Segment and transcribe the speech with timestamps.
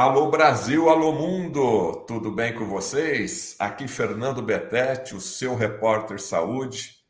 [0.00, 3.56] Alô Brasil, alô mundo, tudo bem com vocês?
[3.58, 7.04] Aqui Fernando Betete, o seu repórter saúde,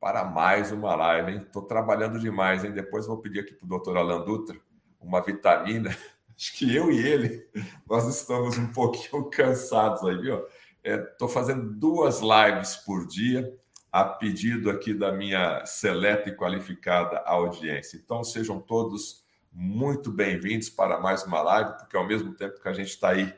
[0.00, 1.38] para mais uma live, hein?
[1.38, 2.72] Estou trabalhando demais, hein?
[2.72, 4.58] Depois vou pedir aqui para o doutor Alan Dutra
[5.00, 5.90] uma vitamina.
[6.36, 7.48] Acho que eu e ele,
[7.88, 10.44] nós estamos um pouquinho cansados aí, viu?
[10.82, 13.56] Estou é, fazendo duas lives por dia,
[13.92, 18.00] a pedido aqui da minha seleta e qualificada audiência.
[18.02, 19.21] Então sejam todos
[19.52, 23.32] muito bem-vindos para mais uma live, porque ao mesmo tempo que a gente está aí,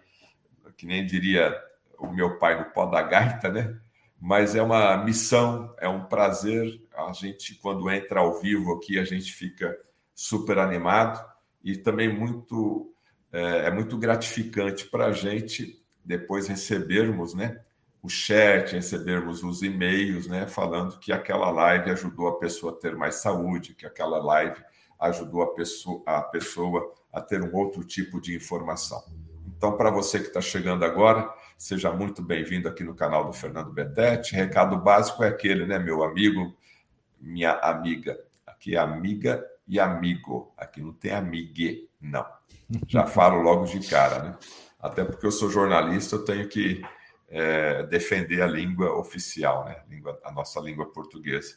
[0.76, 1.52] que nem diria
[1.98, 3.76] o meu pai do pó da gaita, né?
[4.20, 6.80] Mas é uma missão, é um prazer.
[6.96, 9.76] A gente, quando entra ao vivo aqui, a gente fica
[10.14, 11.22] super animado
[11.62, 12.94] e também muito
[13.32, 17.60] é, é muito gratificante para a gente depois recebermos, né?
[18.00, 20.46] O chat, recebermos os e-mails, né?
[20.46, 24.62] Falando que aquela live ajudou a pessoa a ter mais saúde, que aquela live
[25.08, 29.02] ajudou a pessoa, a pessoa a ter um outro tipo de informação.
[29.56, 33.72] Então, para você que está chegando agora, seja muito bem-vindo aqui no canal do Fernando
[33.72, 34.34] Betete.
[34.34, 36.54] Recado básico é aquele, né, meu amigo,
[37.20, 38.18] minha amiga.
[38.46, 40.52] Aqui é amiga e amigo.
[40.56, 42.26] Aqui não tem amigue, não.
[42.88, 44.38] Já falo logo de cara, né?
[44.80, 46.82] Até porque eu sou jornalista, eu tenho que
[47.28, 49.82] é, defender a língua oficial, né?
[50.24, 51.56] A nossa língua portuguesa.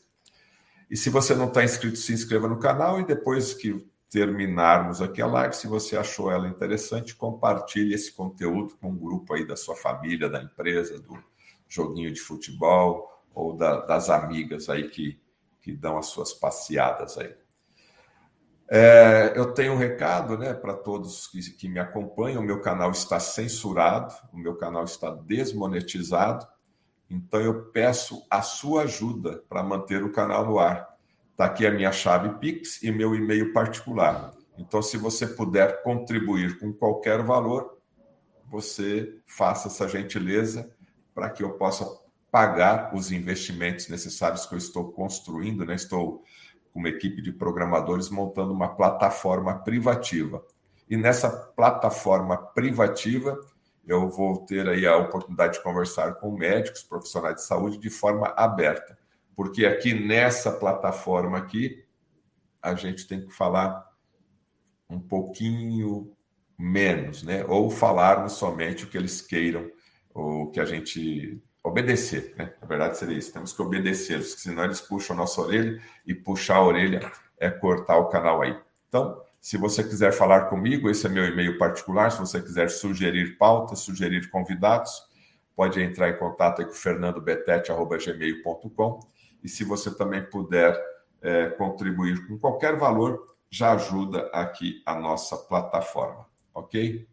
[0.89, 5.21] E se você não está inscrito, se inscreva no canal e depois que terminarmos aqui
[5.21, 9.55] a live, se você achou ela interessante, compartilhe esse conteúdo com um grupo aí da
[9.55, 11.17] sua família, da empresa, do
[11.67, 15.19] joguinho de futebol ou da, das amigas aí que,
[15.61, 17.35] que dão as suas passeadas aí.
[18.69, 22.91] É, eu tenho um recado né, para todos que, que me acompanham: o meu canal
[22.91, 26.45] está censurado, o meu canal está desmonetizado.
[27.09, 30.97] Então eu peço a sua ajuda para manter o canal no ar.
[31.31, 34.33] Está aqui a minha chave Pix e meu e-mail particular.
[34.57, 37.77] Então, se você puder contribuir com qualquer valor,
[38.49, 40.71] você faça essa gentileza
[41.13, 41.85] para que eu possa
[42.31, 45.63] pagar os investimentos necessários que eu estou construindo.
[45.63, 45.75] Né?
[45.75, 46.23] Estou
[46.73, 50.43] com uma equipe de programadores montando uma plataforma privativa.
[50.89, 53.39] E nessa plataforma privativa,
[53.87, 58.27] eu vou ter aí a oportunidade de conversar com médicos, profissionais de saúde de forma
[58.35, 58.97] aberta,
[59.35, 61.85] porque aqui nessa plataforma aqui
[62.61, 63.87] a gente tem que falar
[64.89, 66.11] um pouquinho
[66.57, 67.45] menos, né?
[67.47, 69.71] Ou falarmos somente o que eles queiram,
[70.13, 72.53] ou que a gente obedecer, né?
[72.61, 76.57] Na verdade seria isso, temos que obedecer, senão eles puxam a nossa orelha e puxar
[76.57, 78.57] a orelha é cortar o canal aí.
[78.87, 82.11] Então, se você quiser falar comigo, esse é meu e-mail particular.
[82.11, 84.91] Se você quiser sugerir pautas, sugerir convidados,
[85.55, 88.99] pode entrar em contato com fernandobetete.gmail.com.
[89.43, 90.77] E se você também puder
[91.21, 97.07] é, contribuir com qualquer valor, já ajuda aqui a nossa plataforma, ok?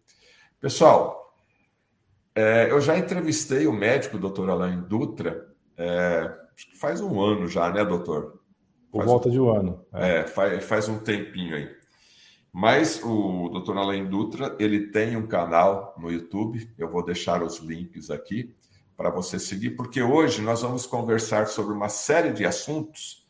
[0.61, 1.37] Pessoal,
[2.34, 6.34] é, eu já entrevistei o médico, doutor Alain Dutra, é,
[6.81, 8.41] faz um ano já, né, doutor?
[8.91, 9.84] Por volta um, de um ano.
[9.93, 11.84] É, é faz, faz um tempinho aí.
[12.56, 13.76] Mas o Dr.
[13.76, 18.54] Alain Dutra, ele tem um canal no YouTube, eu vou deixar os links aqui
[18.97, 23.26] para você seguir, porque hoje nós vamos conversar sobre uma série de assuntos,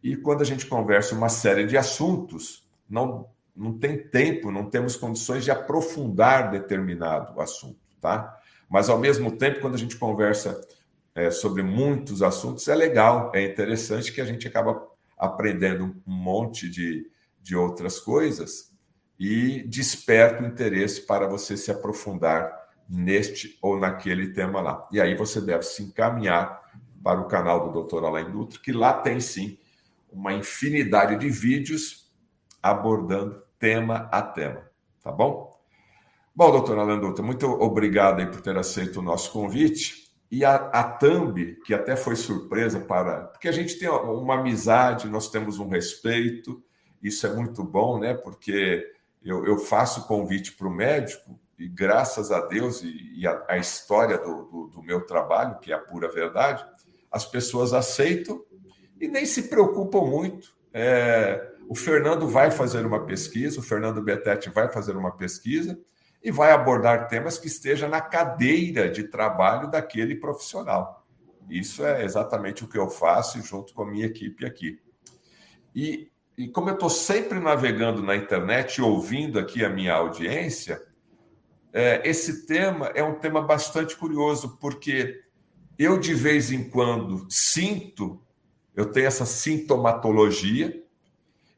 [0.00, 4.94] e quando a gente conversa uma série de assuntos, não, não tem tempo, não temos
[4.94, 8.38] condições de aprofundar determinado assunto, tá?
[8.70, 10.60] Mas ao mesmo tempo, quando a gente conversa
[11.16, 14.86] é, sobre muitos assuntos, é legal, é interessante que a gente acaba
[15.18, 17.10] aprendendo um monte de,
[17.42, 18.72] de outras coisas
[19.18, 22.52] e desperta o interesse para você se aprofundar
[22.88, 24.88] neste ou naquele tema lá.
[24.92, 26.60] E aí você deve se encaminhar
[27.02, 28.04] para o canal do Dr.
[28.04, 29.58] Alain Dutra, que lá tem sim
[30.10, 32.12] uma infinidade de vídeos
[32.62, 34.68] abordando tema a tema,
[35.02, 35.52] tá bom?
[36.34, 40.10] Bom, doutor Alain Dutra, muito obrigado aí por ter aceito o nosso convite.
[40.30, 43.24] E a, a Thumb, que até foi surpresa para.
[43.24, 46.62] Porque a gente tem uma amizade, nós temos um respeito,
[47.02, 48.14] isso é muito bom, né?
[48.14, 48.92] Porque
[49.24, 53.58] eu, eu faço convite para o médico e graças a Deus e, e a, a,
[53.58, 56.64] história do, do, do, meu trabalho, que é a pura verdade,
[57.10, 58.42] as pessoas aceitam
[59.00, 60.54] e nem se preocupam muito.
[60.72, 65.78] É, o Fernando vai fazer uma pesquisa, o Fernando Betete vai fazer uma pesquisa
[66.22, 71.04] e vai abordar temas que esteja na cadeira de trabalho daquele profissional.
[71.48, 74.80] Isso é exatamente o que eu faço junto com a minha equipe aqui.
[75.74, 76.11] E
[76.42, 80.82] e como eu estou sempre navegando na internet e ouvindo aqui a minha audiência,
[81.72, 85.22] é, esse tema é um tema bastante curioso, porque
[85.78, 88.20] eu, de vez em quando, sinto,
[88.74, 90.82] eu tenho essa sintomatologia,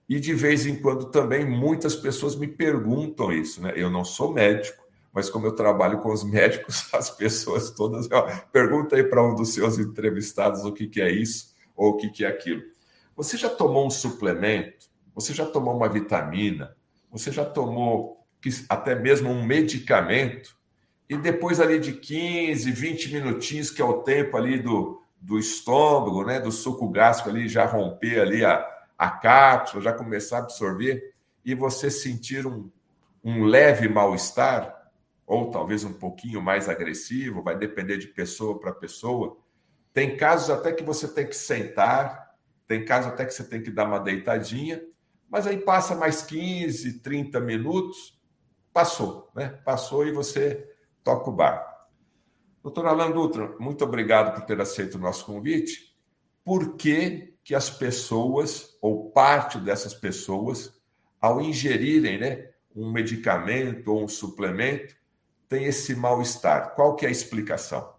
[0.07, 3.73] E de vez em quando também muitas pessoas me perguntam isso, né?
[3.75, 8.07] Eu não sou médico, mas como eu trabalho com os médicos, as pessoas todas.
[8.13, 11.97] Ó, pergunta aí para um dos seus entrevistados o que, que é isso ou o
[11.97, 12.74] que, que é aquilo.
[13.17, 14.87] Você já tomou um suplemento?
[15.15, 16.77] Você já tomou uma vitamina?
[17.11, 18.27] Você já tomou
[18.69, 20.57] até mesmo um medicamento?
[21.09, 26.25] E depois ali de 15, 20 minutinhos, que é o tempo ali do, do estômago,
[26.25, 28.67] né, do suco gástrico ali já romper ali a,
[28.99, 31.15] a cápsula, já começar a absorver,
[31.45, 32.71] e você sentir um,
[33.23, 34.91] um leve mal-estar,
[35.27, 39.37] ou talvez um pouquinho mais agressivo, vai depender de pessoa para pessoa.
[39.93, 42.24] Tem casos até que você tem que sentar,
[42.67, 44.83] tem casos até que você tem que dar uma deitadinha,
[45.29, 48.21] mas aí passa mais 15, 30 minutos,
[48.73, 49.49] passou, né?
[49.65, 50.69] Passou e você
[51.03, 51.75] toca o barco.
[52.63, 55.95] Doutor Alan Dutra, muito obrigado por ter aceito o nosso convite.
[56.43, 60.73] Por que, que as pessoas, ou parte dessas pessoas,
[61.21, 64.95] ao ingerirem né, um medicamento ou um suplemento,
[65.49, 66.75] tem esse mal-estar?
[66.75, 67.94] Qual que é a explicação?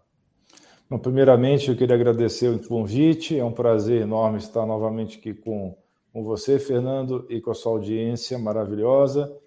[0.95, 3.37] Bom, primeiramente, eu queria agradecer o convite.
[3.37, 5.75] É um prazer enorme estar novamente aqui com,
[6.13, 9.37] com você, Fernando, e com a sua audiência maravilhosa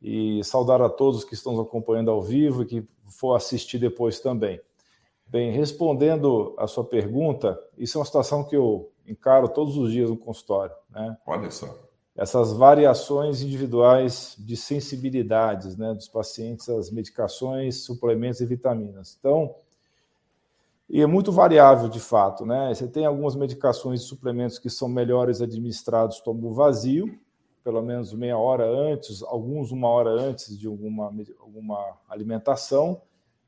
[0.00, 4.20] e saudar a todos que estão nos acompanhando ao vivo e que for assistir depois
[4.20, 4.60] também.
[5.26, 10.08] Bem, respondendo a sua pergunta, isso é uma situação que eu encaro todos os dias
[10.08, 10.76] no consultório.
[10.88, 11.16] Né?
[11.26, 11.76] Olha só.
[12.14, 19.16] Essas variações individuais de sensibilidades né, dos pacientes às medicações, suplementos e vitaminas.
[19.18, 19.52] Então,
[20.88, 22.72] e é muito variável de fato, né?
[22.72, 27.18] Você tem algumas medicações e suplementos que são melhores administrados estômago vazio,
[27.64, 33.02] pelo menos meia hora antes, alguns uma hora antes de alguma, alguma alimentação.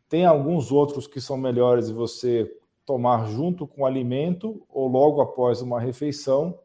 [0.09, 2.53] Tem alguns outros que são melhores de você
[2.85, 6.59] tomar junto com o alimento ou logo após uma refeição.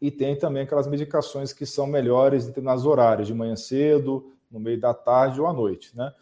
[0.00, 4.80] E tem também aquelas medicações que são melhores nas horários, de manhã cedo, no meio
[4.80, 6.14] da tarde ou à noite, né?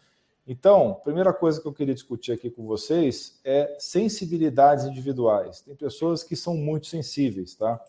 [0.45, 5.61] Então, primeira coisa que eu queria discutir aqui com vocês é sensibilidades individuais.
[5.61, 7.83] Tem pessoas que são muito sensíveis, tá?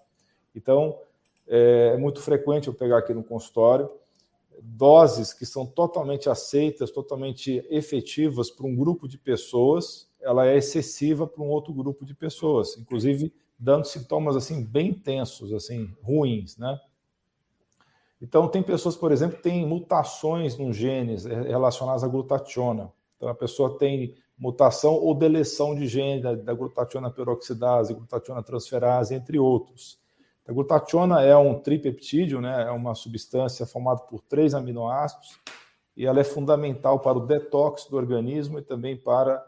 [0.55, 0.99] Então,
[1.49, 3.91] é, é muito frequente eu pegar aqui no consultório
[4.63, 11.27] doses que são totalmente aceitas, totalmente efetivas para um grupo de pessoas, ela é excessiva
[11.27, 16.79] para um outro grupo de pessoas, inclusive dando sintomas assim bem intensos, assim ruins, né?
[18.21, 22.93] Então tem pessoas, por exemplo, que têm mutações nos genes relacionadas à glutationa.
[23.17, 29.15] Então a pessoa tem mutação ou deleção de gene da, da glutationa peroxidase, glutationa transferase,
[29.15, 29.99] entre outros.
[30.47, 32.65] A glutationa é um tripeptídeo, né?
[32.65, 35.41] é uma substância formada por três aminoácidos
[35.97, 39.43] e ela é fundamental para o detox do organismo e também para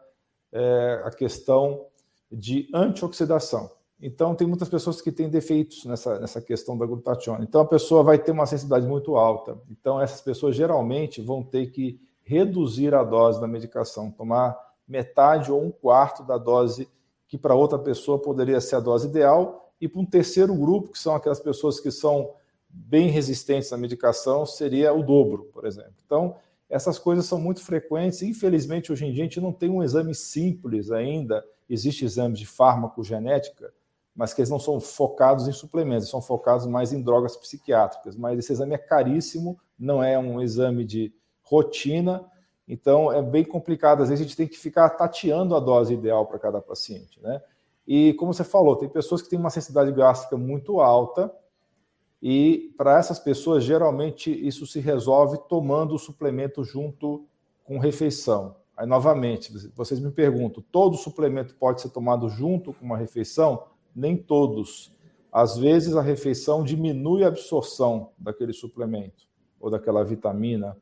[0.52, 1.84] é, a questão
[2.32, 3.70] de antioxidação.
[4.00, 7.43] Então, tem muitas pessoas que têm defeitos nessa, nessa questão da glutationa.
[7.43, 9.58] Então, a pessoa vai ter uma sensibilidade muito alta.
[9.70, 14.56] Então, essas pessoas geralmente vão ter que reduzir a dose da medicação, tomar
[14.87, 16.88] metade ou um quarto da dose
[17.26, 20.99] que para outra pessoa poderia ser a dose ideal e para um terceiro grupo, que
[20.99, 22.31] são aquelas pessoas que são
[22.69, 25.94] bem resistentes à medicação, seria o dobro, por exemplo.
[26.04, 26.37] Então,
[26.69, 28.22] essas coisas são muito frequentes.
[28.22, 31.44] Infelizmente, hoje em dia, a gente não tem um exame simples ainda.
[31.69, 33.72] Existe exame de farmacogenética,
[34.16, 38.16] mas que eles não são focados em suplementos, são focados mais em drogas psiquiátricas.
[38.16, 42.25] Mas esse exame é caríssimo, não é um exame de rotina,
[42.66, 44.02] então é bem complicado.
[44.02, 47.42] Às vezes a gente tem que ficar tateando a dose ideal para cada paciente, né?
[47.87, 51.32] E como você falou, tem pessoas que têm uma sensibilidade gástrica muito alta,
[52.20, 57.25] e para essas pessoas, geralmente, isso se resolve tomando o suplemento junto
[57.62, 58.56] com refeição.
[58.76, 63.64] Aí, novamente, vocês me perguntam: todo suplemento pode ser tomado junto com uma refeição?
[63.96, 64.94] Nem todos.
[65.32, 69.24] Às vezes, a refeição diminui a absorção daquele suplemento
[69.58, 70.76] ou daquela vitamina.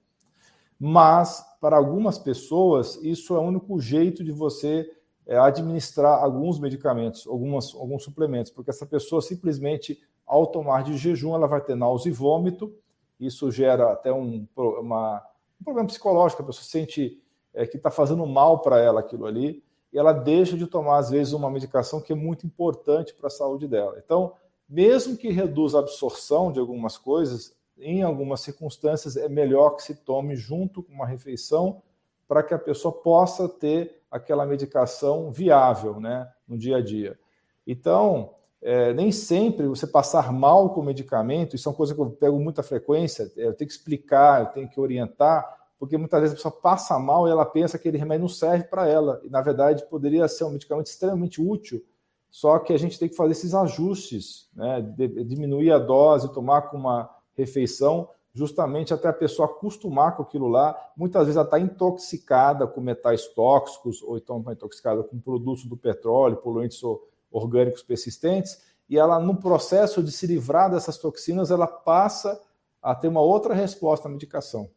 [0.78, 4.90] Mas, para algumas pessoas, isso é o único jeito de você
[5.26, 11.34] é, administrar alguns medicamentos, algumas, alguns suplementos, porque essa pessoa simplesmente, ao tomar de jejum,
[11.34, 12.74] ela vai ter náusea e vômito,
[13.18, 15.22] isso gera até um, uma,
[15.60, 17.22] um problema psicológico, a pessoa sente
[17.54, 19.62] é, que está fazendo mal para ela aquilo ali,
[19.94, 23.30] e ela deixa de tomar, às vezes, uma medicação que é muito importante para a
[23.30, 24.02] saúde dela.
[24.04, 24.32] Então,
[24.68, 29.94] mesmo que reduza a absorção de algumas coisas, em algumas circunstâncias é melhor que se
[29.94, 31.80] tome junto com uma refeição
[32.26, 37.16] para que a pessoa possa ter aquela medicação viável né, no dia a dia.
[37.64, 42.00] Então, é, nem sempre você passar mal com o medicamento, isso é uma coisa que
[42.00, 46.18] eu pego muita frequência, é, eu tenho que explicar, eu tenho que orientar, porque muitas
[46.18, 49.20] vezes a pessoa passa mal e ela pensa que aquele remédio não serve para ela,
[49.22, 51.84] e na verdade poderia ser um medicamento extremamente útil,
[52.30, 54.80] só que a gente tem que fazer esses ajustes, né?
[55.26, 60.74] diminuir a dose, tomar com uma refeição, justamente até a pessoa acostumar com aquilo lá.
[60.96, 65.76] Muitas vezes ela está intoxicada com metais tóxicos, ou então está intoxicada com produtos do
[65.76, 66.80] petróleo, poluentes
[67.30, 72.40] orgânicos persistentes, e ela, no processo de se livrar dessas toxinas, ela passa
[72.82, 74.70] a ter uma outra resposta à medicação.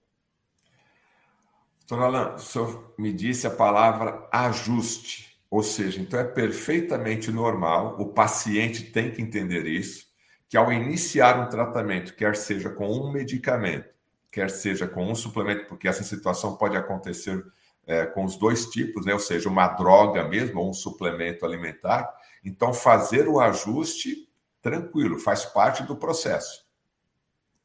[1.88, 7.96] Doutor Alan, o senhor me disse a palavra ajuste, ou seja, então é perfeitamente normal,
[7.98, 10.06] o paciente tem que entender isso,
[10.50, 13.88] que ao iniciar um tratamento, quer seja com um medicamento,
[14.29, 17.41] quer seja com um suplemento, porque essa situação pode acontecer
[17.86, 19.13] é, com os dois tipos, né?
[19.13, 22.13] ou seja, uma droga mesmo, ou um suplemento alimentar,
[22.44, 24.27] então fazer o ajuste
[24.62, 26.67] tranquilo, faz parte do processo.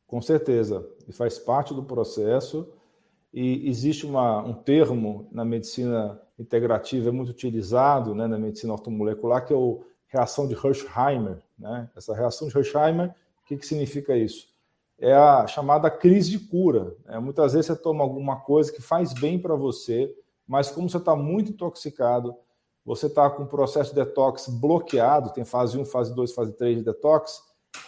[0.06, 2.72] Com certeza, e faz parte do processo
[3.32, 9.46] e existe uma, um termo na medicina integrativa é muito utilizado né, na medicina ortomolecular,
[9.46, 9.76] que é a
[10.08, 11.38] reação de Hersheimer.
[11.58, 11.88] Né?
[11.96, 14.48] Essa reação de Hersheimer, o que, que significa isso?
[14.98, 16.94] É a chamada crise de cura.
[17.06, 17.18] Né?
[17.18, 20.14] Muitas vezes você toma alguma coisa que faz bem para você,
[20.46, 22.34] mas como você está muito intoxicado,
[22.84, 26.78] você está com o processo de detox bloqueado, tem fase 1, fase 2, fase 3
[26.78, 27.42] de detox,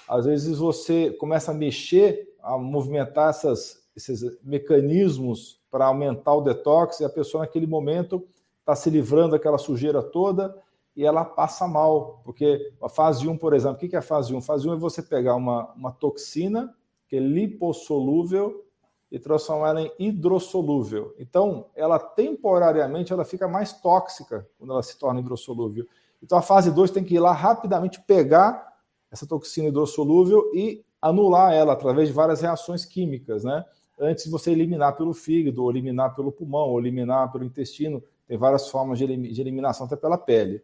[0.08, 7.00] às vezes você começa a mexer, a movimentar essas esses mecanismos para aumentar o detox
[7.00, 8.26] e a pessoa naquele momento
[8.60, 10.56] está se livrando daquela sujeira toda
[10.96, 14.32] e ela passa mal, porque a fase 1, por exemplo, o que é a fase
[14.32, 14.38] 1?
[14.38, 16.74] A fase 1 é você pegar uma, uma toxina
[17.08, 18.64] que é lipossolúvel
[19.10, 21.14] e transformar ela em hidrossolúvel.
[21.18, 25.86] Então, ela temporariamente ela fica mais tóxica quando ela se torna hidrossolúvel.
[26.22, 28.72] Então, a fase 2 tem que ir lá rapidamente pegar
[29.10, 33.64] essa toxina hidrossolúvel e anular ela através de várias reações químicas, né?
[33.98, 38.02] Antes de você eliminar pelo fígado, ou eliminar pelo pulmão, ou eliminar pelo intestino.
[38.26, 40.62] Tem várias formas de eliminação até pela pele.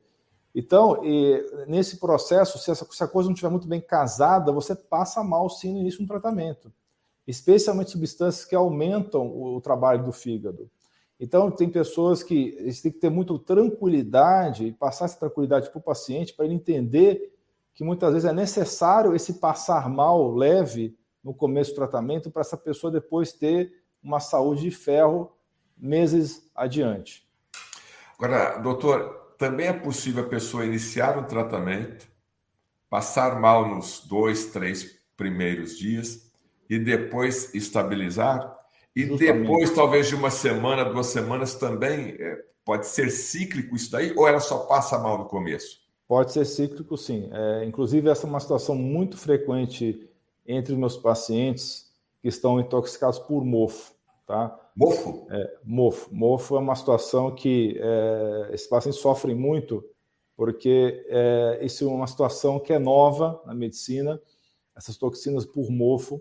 [0.54, 1.00] Então,
[1.68, 5.48] nesse processo, se, essa, se a coisa não estiver muito bem casada, você passa mal
[5.48, 6.72] sim no início do tratamento.
[7.26, 10.68] Especialmente substâncias que aumentam o, o trabalho do fígado.
[11.20, 15.78] Então, tem pessoas que eles têm que ter muita tranquilidade e passar essa tranquilidade para
[15.78, 17.32] o paciente para ele entender
[17.74, 22.56] que muitas vezes é necessário esse passar mal leve no começo do tratamento para essa
[22.56, 23.72] pessoa depois ter
[24.02, 25.32] uma saúde de ferro
[25.76, 27.28] meses adiante.
[28.18, 32.06] Agora, doutor, também é possível a pessoa iniciar um tratamento,
[32.88, 36.30] passar mal nos dois, três primeiros dias
[36.68, 38.58] e depois estabilizar?
[38.94, 39.42] E Justamente.
[39.42, 44.12] depois, talvez de uma semana, duas semanas também, é, pode ser cíclico isso daí?
[44.16, 45.80] Ou ela só passa mal no começo?
[46.06, 47.30] Pode ser cíclico, sim.
[47.32, 50.09] É, inclusive, essa é uma situação muito frequente
[50.46, 53.94] entre os meus pacientes que estão intoxicados por mofo.
[54.26, 54.58] Tá?
[54.76, 55.26] Mofo?
[55.30, 56.14] É, mofo.
[56.14, 59.84] Mofo é uma situação que é, esses pacientes sofrem muito,
[60.36, 64.20] porque é, isso é uma situação que é nova na medicina,
[64.76, 66.20] essas toxinas por mofo.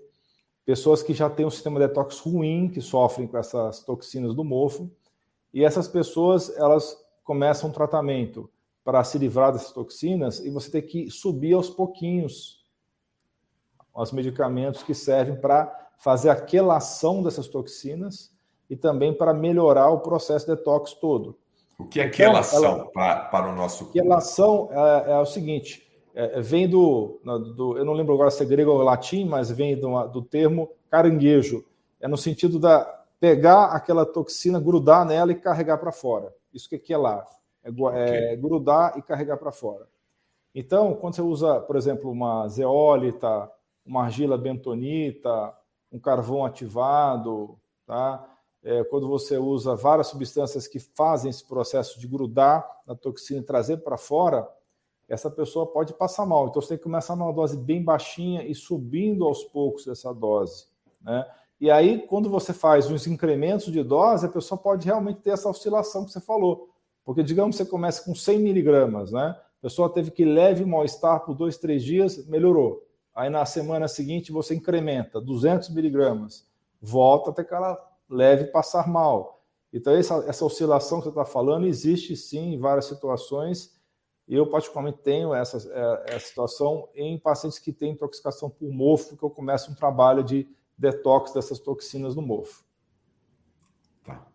[0.66, 4.44] Pessoas que já têm um sistema de detox ruim, que sofrem com essas toxinas do
[4.44, 4.90] mofo,
[5.54, 8.50] e essas pessoas elas começam um tratamento
[8.84, 12.59] para se livrar dessas toxinas e você tem que subir aos pouquinhos
[13.96, 18.32] os medicamentos que servem para fazer a quelação dessas toxinas
[18.70, 21.38] e também para melhorar o processo de detox todo.
[21.78, 23.94] O que é então, quelação ela, para, para o nosso corpo?
[23.94, 27.20] Quelação é, é o seguinte, é, vem do,
[27.56, 30.70] do, eu não lembro agora se é grego ou latim, mas vem do, do termo
[30.90, 31.64] caranguejo.
[32.00, 36.34] É no sentido da pegar aquela toxina, grudar nela e carregar para fora.
[36.54, 37.26] Isso que é quelar.
[37.64, 37.98] É, okay.
[37.98, 39.88] é grudar e carregar para fora.
[40.56, 43.50] Então, quando você usa, por exemplo, uma zeólita,
[43.90, 45.54] uma argila bentonita,
[45.92, 48.24] um carvão ativado, tá?
[48.62, 53.44] É, quando você usa várias substâncias que fazem esse processo de grudar na toxina e
[53.44, 54.48] trazer para fora,
[55.08, 56.48] essa pessoa pode passar mal.
[56.48, 60.68] Então você tem que começar numa dose bem baixinha e subindo aos poucos essa dose.
[61.02, 61.26] Né?
[61.60, 65.50] E aí, quando você faz uns incrementos de dose, a pessoa pode realmente ter essa
[65.50, 66.70] oscilação que você falou.
[67.04, 69.36] Porque, digamos, você começa com 100 miligramas, né?
[69.36, 72.89] A pessoa teve que leve mal-estar por dois, três dias, melhorou.
[73.14, 76.48] Aí na semana seguinte você incrementa 200 miligramas,
[76.82, 77.78] volta até que ela
[78.10, 79.44] leve passar mal.
[79.72, 83.78] Então essa, essa oscilação que você está falando existe sim em várias situações.
[84.28, 89.24] Eu particularmente tenho essa, é, essa situação em pacientes que têm intoxicação por mofo, que
[89.24, 90.48] eu começo um trabalho de
[90.78, 92.64] detox dessas toxinas no mofo.
[94.04, 94.26] Tá.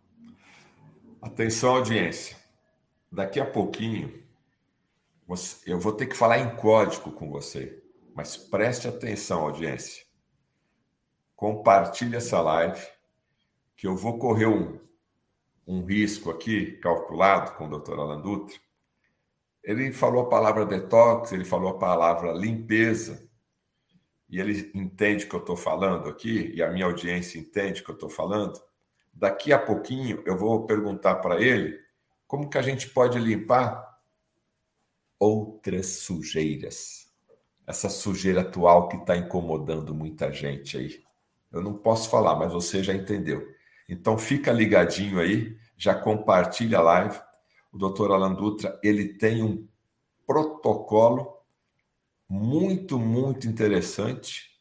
[1.21, 2.37] Atenção, audiência.
[3.11, 4.21] Daqui a pouquinho,
[5.65, 7.81] eu vou ter que falar em código com você.
[8.15, 10.05] Mas preste atenção, audiência.
[11.35, 12.81] Compartilhe essa live,
[13.75, 14.79] que eu vou correr um,
[15.67, 18.57] um risco aqui, calculado com o doutor Alan Dutra.
[19.61, 23.29] Ele falou a palavra detox, ele falou a palavra limpeza,
[24.29, 27.83] e ele entende o que eu estou falando aqui, e a minha audiência entende o
[27.83, 28.57] que eu estou falando.
[29.13, 31.77] Daqui a pouquinho eu vou perguntar para ele
[32.25, 33.99] como que a gente pode limpar
[35.19, 37.04] outras sujeiras.
[37.65, 41.03] Essa sujeira atual que está incomodando muita gente aí.
[41.51, 43.47] Eu não posso falar, mas você já entendeu.
[43.87, 47.19] Então fica ligadinho aí, já compartilha a live.
[47.71, 49.67] O doutor Alan Dutra, ele tem um
[50.25, 51.35] protocolo
[52.27, 54.55] muito, muito interessante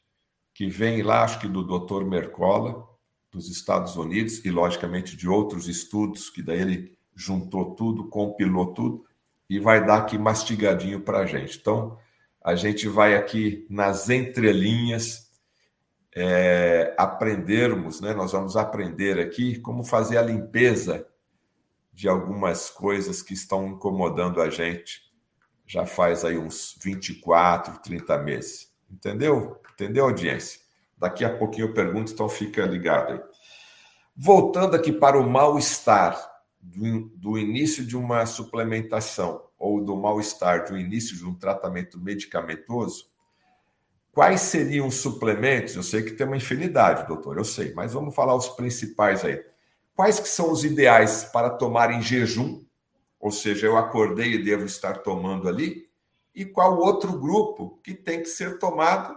[0.53, 2.89] que vem lá, acho que do doutor Mercola,
[3.31, 9.05] dos Estados Unidos, e logicamente de outros estudos, que daí ele juntou tudo, compilou tudo,
[9.51, 11.59] e vai dar aqui mastigadinho para a gente.
[11.59, 11.99] Então,
[12.45, 15.31] a gente vai aqui nas entrelinhas
[16.15, 18.13] é, aprendermos, né?
[18.13, 21.07] Nós vamos aprender aqui como fazer a limpeza
[21.91, 25.03] de algumas coisas que estão incomodando a gente
[25.67, 28.71] já faz aí uns 24, 30 meses.
[28.91, 29.59] Entendeu?
[29.73, 30.61] Entendeu, audiência?
[30.99, 33.21] Daqui a pouquinho eu pergunto, então fica ligado aí.
[34.15, 36.17] Voltando aqui para o mal-estar
[36.61, 43.11] do, do início de uma suplementação ou do mal-estar do início de um tratamento medicamentoso,
[44.13, 45.75] quais seriam os suplementos?
[45.75, 49.45] Eu sei que tem uma infinidade, doutor, eu sei, mas vamos falar os principais aí.
[49.95, 52.65] Quais que são os ideais para tomar em jejum?
[53.21, 55.89] Ou seja, eu acordei e devo estar tomando ali?
[56.35, 59.17] E qual outro grupo que tem que ser tomado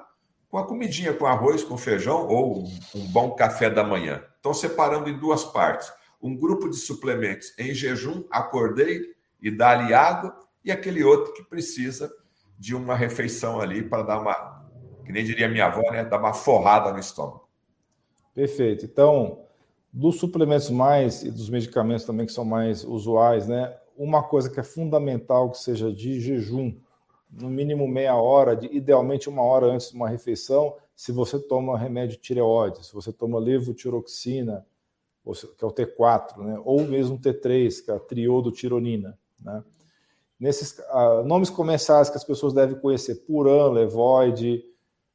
[0.50, 2.64] com a comidinha, com arroz, com feijão ou
[2.94, 4.24] um bom café da manhã?
[4.40, 5.92] Então, separando em duas partes
[6.22, 12.12] um grupo de suplementos em jejum, acordei e dá-lhe água, e aquele outro que precisa
[12.58, 14.66] de uma refeição ali para dar uma,
[15.06, 17.48] que nem diria minha avó, né, dar uma forrada no estômago.
[18.34, 18.86] Perfeito.
[18.86, 19.44] Então,
[19.92, 24.60] dos suplementos mais e dos medicamentos também que são mais usuais, né, uma coisa que
[24.60, 26.76] é fundamental que seja de jejum,
[27.32, 31.78] no mínimo meia hora, de, idealmente uma hora antes de uma refeição, se você toma
[31.78, 34.66] remédio tireoide, se você toma levotiroxina,
[35.24, 36.62] que é o T4, né?
[36.64, 39.18] ou mesmo T3, que é a triodotironina.
[39.40, 39.64] Né?
[40.40, 44.64] Nesses ah, nomes comerciais que as pessoas devem conhecer, Puran, Levoide,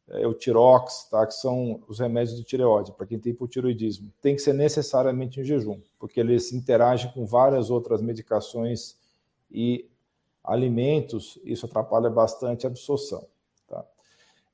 [0.08, 1.26] é, o Tirox, tá?
[1.26, 4.12] que são os remédios de tireoide, para quem tem hipotiroidismo.
[4.20, 8.96] Tem que ser necessariamente em jejum, porque eles interagem com várias outras medicações
[9.50, 9.88] e
[10.42, 13.24] alimentos, isso atrapalha bastante a absorção.
[13.68, 13.84] Tá?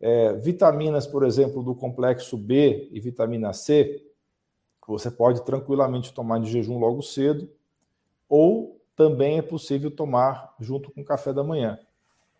[0.00, 4.04] É, vitaminas, por exemplo, do complexo B e vitamina C,
[4.86, 7.50] você pode tranquilamente tomar de jejum logo cedo,
[8.28, 11.78] ou também é possível tomar junto com o café da manhã.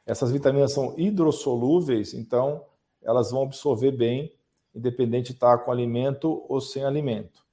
[0.04, 2.64] Essas vitaminas são hidrossolúveis, então
[3.00, 4.34] elas vão absorver bem,
[4.74, 7.46] independente de estar com alimento ou sem alimento.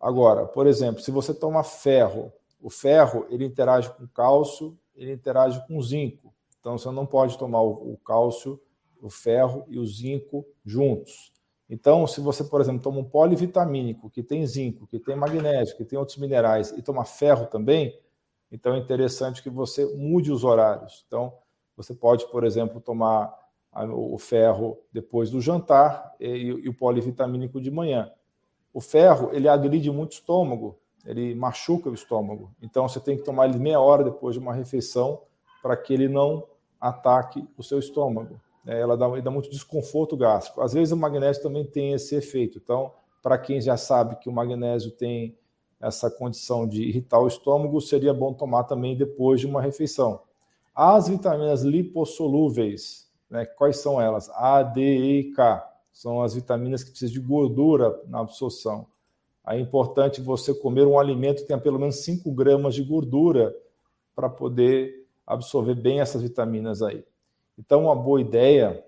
[0.00, 5.64] Agora, por exemplo, se você toma ferro, o ferro ele interage com cálcio, ele interage
[5.68, 6.34] com zinco.
[6.58, 8.60] Então você não pode tomar o cálcio,
[9.00, 11.32] o ferro e o zinco juntos.
[11.70, 15.84] Então, se você, por exemplo, toma um polivitamínico que tem zinco, que tem magnésio, que
[15.84, 17.96] tem outros minerais e toma ferro também,
[18.54, 21.04] então é interessante que você mude os horários.
[21.08, 21.32] Então,
[21.76, 23.34] você pode, por exemplo, tomar
[23.92, 28.12] o ferro depois do jantar e, o polivitamínico de manhã.
[28.72, 32.54] O ferro, ele agride muito o estômago, ele machuca o estômago.
[32.62, 35.22] Então, você tem que tomar ele meia hora depois de uma refeição
[35.60, 36.46] para que ele não
[36.80, 38.40] ataque o seu estômago.
[38.64, 40.60] Né, ela dá, dá muito desconforto gástrico.
[40.60, 42.58] Às vezes o magnésio também tem esse efeito.
[42.58, 45.36] Então, para quem já sabe que o magnésio tem
[45.84, 50.20] essa condição de irritar o estômago, seria bom tomar também depois de uma refeição.
[50.74, 54.30] As vitaminas lipossolúveis, né, quais são elas?
[54.30, 55.70] A, D, E K.
[55.92, 58.86] São as vitaminas que precisam de gordura na absorção.
[59.46, 63.54] É importante você comer um alimento que tenha pelo menos 5 gramas de gordura
[64.16, 67.04] para poder absorver bem essas vitaminas aí.
[67.58, 68.84] Então, uma boa ideia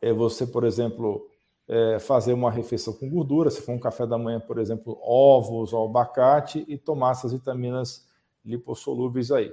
[0.00, 1.28] é você, por exemplo,
[1.68, 5.72] é, fazer uma refeição com gordura, se for um café da manhã, por exemplo, ovos
[5.72, 8.06] ou abacate, e tomar essas vitaminas
[8.44, 9.52] lipossolúveis aí.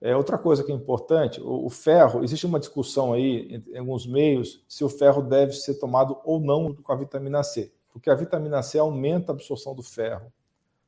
[0.00, 4.06] É, outra coisa que é importante, o, o, ferro, existe uma discussão aí em, alguns
[4.06, 8.14] meios se o ferro deve ser tomado ou não com a vitamina C, porque a
[8.14, 10.32] vitamina C aumenta a absorção do ferro.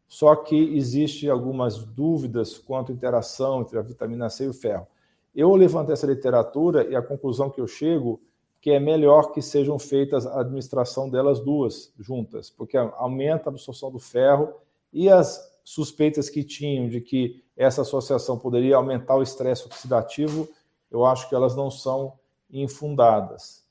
[0.07, 4.87] Só que existe algumas dúvidas quanto à interação entre a vitamina C e o ferro.
[5.35, 8.21] Eu levantei essa literatura e a conclusão que eu chego
[8.61, 13.91] que é melhor que sejam feitas a administração delas duas juntas, porque aumenta a absorção
[13.91, 14.53] do ferro
[14.93, 20.49] e as suspeitas que tinham de que essa associação poderia aumentar o estresse oxidativo,
[20.91, 22.19] eu acho que elas não são
[22.51, 23.65] infundadas.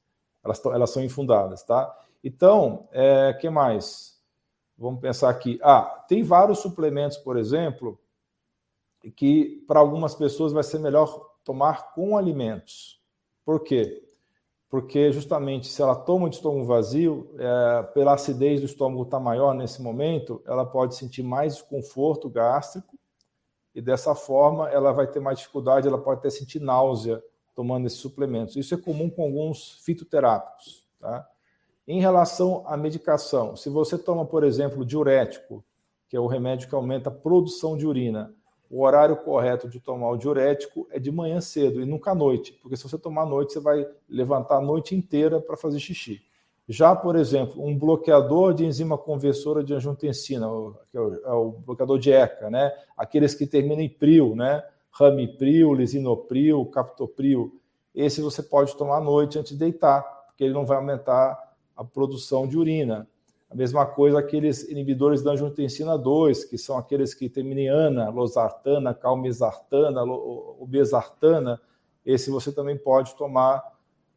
[0.44, 1.96] Elas, elas são infundadas, tá?
[2.24, 4.20] Então, é, que mais?
[4.78, 5.60] Vamos pensar aqui.
[5.62, 8.00] Ah, tem vários suplementos, por exemplo,
[9.16, 13.02] que para algumas pessoas vai ser melhor tomar com alimentos.
[13.44, 14.09] Por quê?
[14.70, 19.24] Porque justamente se ela toma de estômago vazio, é, pela acidez do estômago estar tá
[19.24, 22.98] maior nesse momento, ela pode sentir mais desconforto gástrico
[23.74, 27.24] e dessa forma ela vai ter mais dificuldade, ela pode até sentir náusea
[27.56, 28.56] tomando esses suplementos.
[28.56, 30.88] Isso é comum com alguns fitoterápicos.
[31.00, 31.28] Tá?
[31.88, 35.64] Em relação à medicação, se você toma, por exemplo, diurético,
[36.08, 38.34] que é o remédio que aumenta a produção de urina,
[38.70, 42.54] o horário correto de tomar o diurético é de manhã cedo e nunca à noite,
[42.62, 46.22] porque se você tomar à noite, você vai levantar a noite inteira para fazer xixi.
[46.68, 50.46] Já, por exemplo, um bloqueador de enzima conversora de angiotensina,
[50.92, 52.72] que é o, é o bloqueador de ECA, né?
[52.96, 54.64] aqueles que terminam em pril, né?
[54.92, 57.60] ramipril, lisinopril, captopril,
[57.94, 61.38] esse você pode tomar à noite antes de deitar, porque ele não vai aumentar
[61.76, 63.08] a produção de urina.
[63.50, 68.10] A mesma coisa aqueles inibidores da angiotensina 2, que são aqueles que terminam em ana,
[68.10, 71.60] losartana, calmesartana, obesartana,
[72.06, 73.64] esse você também pode tomar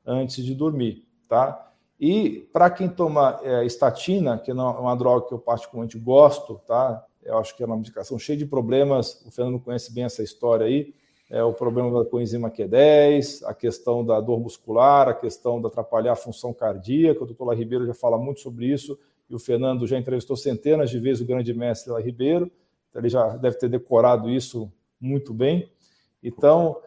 [0.04, 1.72] antes de dormir, tá?
[1.98, 7.02] E para quem toma é, estatina, que é uma droga que eu particularmente gosto, tá?
[7.22, 10.66] Eu acho que é uma medicação cheia de problemas, o Fernando conhece bem essa história
[10.66, 10.92] aí,
[11.30, 16.12] é o problema da coenzima Q10, a questão da dor muscular, a questão de atrapalhar
[16.12, 18.98] a função cardíaca, o doutor La Ribeiro já fala muito sobre isso,
[19.32, 22.50] e o Fernando já entrevistou centenas de vezes o grande mestre La Ribeiro,
[22.90, 25.70] então ele já deve ter decorado isso muito bem.
[26.22, 26.78] Então,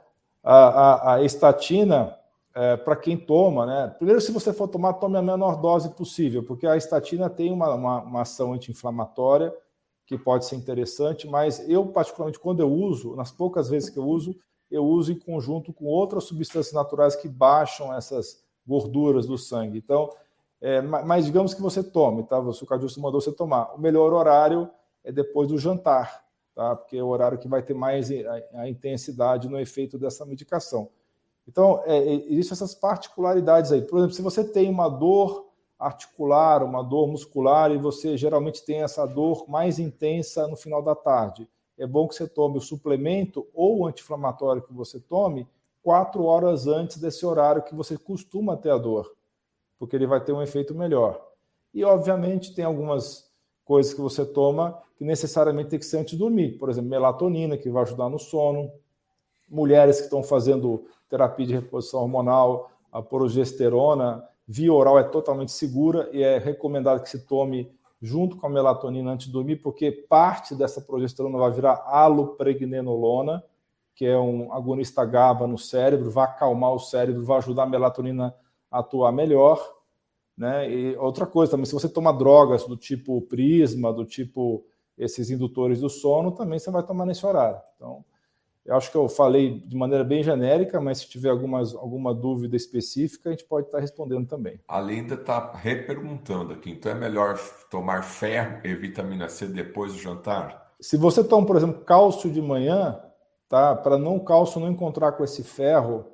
[0.43, 2.15] a, a, a estatina,
[2.53, 3.93] é, para quem toma, né?
[3.97, 7.73] Primeiro, se você for tomar, tome a menor dose possível, porque a estatina tem uma,
[7.73, 9.53] uma, uma ação anti-inflamatória
[10.05, 14.05] que pode ser interessante, mas eu, particularmente, quando eu uso, nas poucas vezes que eu
[14.05, 14.35] uso,
[14.69, 19.79] eu uso em conjunto com outras substâncias naturais que baixam essas gorduras do sangue.
[19.79, 20.11] Então,
[20.65, 22.39] é, mas digamos que você tome, tá?
[22.39, 23.75] O seu cardiologista mandou você tomar.
[23.75, 24.67] O melhor horário
[25.03, 26.25] é depois do jantar,
[26.55, 26.75] tá?
[26.75, 28.09] Porque é o horário que vai ter mais
[28.51, 30.89] a, intensidade no efeito dessa medicação.
[31.47, 33.83] Então, é, é, existem essas particularidades aí.
[33.83, 38.81] Por exemplo, se você tem uma dor articular, uma dor muscular, e você geralmente tem
[38.81, 41.47] essa dor mais intensa no final da tarde,
[41.77, 45.47] é bom que você tome o suplemento ou o anti-inflamatório que você tome
[45.83, 49.14] quatro horas antes desse horário que você costuma ter a dor
[49.77, 51.21] porque ele vai ter um efeito melhor.
[51.73, 53.29] E, obviamente, tem algumas
[53.63, 56.57] coisas que você toma que necessariamente tem que ser antes de dormir.
[56.57, 58.71] Por exemplo, melatonina, que vai ajudar no sono.
[59.49, 66.09] Mulheres que estão fazendo terapia de reposição hormonal, a progesterona via oral é totalmente segura
[66.13, 67.69] e é recomendado que se tome
[68.01, 73.43] junto com a melatonina antes de dormir, porque parte dessa progesterona vai virar alopregnenolona,
[73.95, 78.35] que é um agonista GABA no cérebro, vai acalmar o cérebro, vai ajudar a melatonina
[78.79, 79.59] atuar melhor.
[80.37, 80.69] Né?
[80.69, 84.65] E outra coisa também, se você toma drogas do tipo prisma, do tipo
[84.97, 87.59] esses indutores do sono, também você vai tomar nesse horário.
[87.75, 88.03] Então,
[88.65, 92.55] eu acho que eu falei de maneira bem genérica, mas se tiver algumas, alguma dúvida
[92.55, 94.59] específica, a gente pode estar respondendo também.
[94.67, 97.37] A Linda está reperguntando aqui, então é melhor
[97.69, 100.73] tomar ferro e vitamina C depois do jantar?
[100.81, 102.99] Se você toma, por exemplo, cálcio de manhã,
[103.47, 103.75] tá?
[103.75, 106.05] Para não o cálcio não encontrar com esse ferro,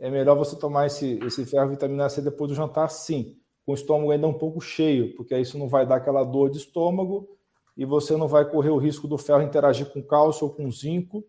[0.00, 3.36] é melhor você tomar esse, esse ferro vitamina C depois do jantar, sim,
[3.66, 6.56] com o estômago ainda um pouco cheio, porque isso não vai dar aquela dor de
[6.56, 7.28] estômago
[7.76, 11.22] e você não vai correr o risco do ferro interagir com cálcio ou com zinco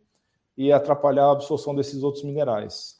[0.57, 2.95] e atrapalhar a absorção desses outros minerais.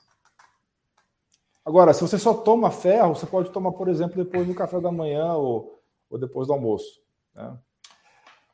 [1.64, 4.92] Agora, se você só toma ferro, você pode tomar, por exemplo, depois do café da
[4.92, 7.02] manhã ou, ou depois do almoço.
[7.34, 7.58] Né?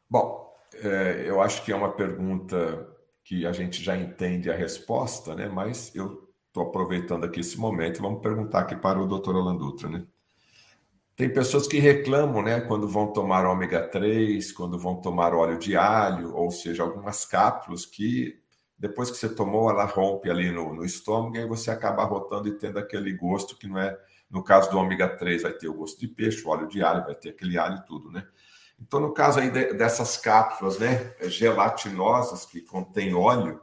[0.07, 2.87] Bom, é, eu acho que é uma pergunta
[3.23, 5.47] que a gente já entende a resposta, né?
[5.47, 6.26] mas eu
[6.57, 10.03] Estou aproveitando aqui esse momento vamos perguntar aqui para o doutor Olandutra, né?
[11.15, 15.77] Tem pessoas que reclamam, né, quando vão tomar ômega 3, quando vão tomar óleo de
[15.77, 18.39] alho, ou seja, algumas cápsulas que
[18.75, 22.47] depois que você tomou, ela rompe ali no, no estômago e aí você acaba rotando
[22.47, 23.95] e tendo aquele gosto que não é.
[24.27, 27.05] No caso do ômega 3, vai ter o gosto de peixe, o óleo de alho,
[27.05, 28.27] vai ter aquele alho e tudo, né?
[28.81, 33.61] Então, no caso aí de, dessas cápsulas, né, gelatinosas que contém óleo,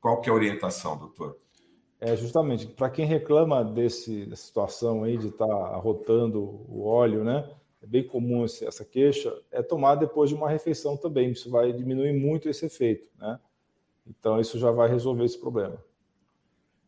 [0.00, 1.44] qual que é a orientação, doutor?
[2.00, 7.24] É justamente para quem reclama desse, dessa situação aí de estar tá arrotando o óleo,
[7.24, 7.48] né?
[7.82, 9.34] É bem comum essa queixa.
[9.50, 11.30] É tomar depois de uma refeição também.
[11.30, 13.38] Isso vai diminuir muito esse efeito, né?
[14.06, 15.78] Então isso já vai resolver esse problema.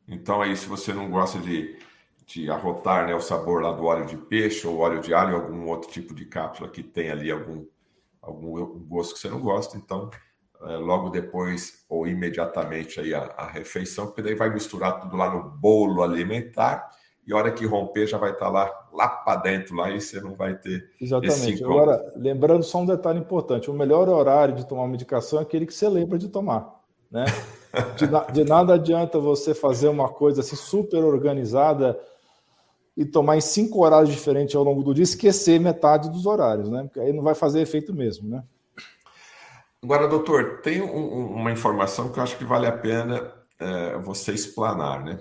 [0.06, 1.78] Então aí, se você não gosta de,
[2.26, 5.68] de arrotar né, o sabor lá do óleo de peixe ou óleo de alho, algum
[5.68, 7.66] outro tipo de cápsula que tem ali algum,
[8.22, 10.10] algum gosto que você não gosta, então
[10.60, 15.50] logo depois ou imediatamente aí a, a, refeição, porque daí vai misturar tudo lá no
[15.50, 16.90] bolo alimentar
[17.26, 20.20] e a hora que romper já vai estar lá lá para dentro lá e você
[20.20, 21.62] não vai ter exatamente.
[21.62, 25.74] Agora lembrando só um detalhe importante, o melhor horário de tomar medicação é aquele que
[25.74, 26.74] você lembra de tomar.
[27.10, 27.24] né?
[27.96, 32.00] De, de, nada adianta você fazer uma coisa assim super organizada
[32.96, 36.84] e tomar em cinco horários diferentes ao longo do dia, esquecer metade dos horários, né?
[36.84, 38.42] Porque aí não vai fazer efeito mesmo, né?
[39.82, 44.32] Agora, doutor, tem um, uma informação que eu acho que vale a pena é, você
[44.32, 45.20] explanar, né?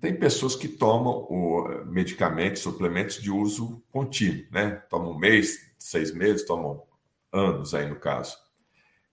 [0.00, 4.82] Tem pessoas que tomam o, medicamentos, suplementos de uso contínuo, né?
[4.88, 6.82] Tomam um mês, seis meses, tomam
[7.32, 8.36] anos aí no caso.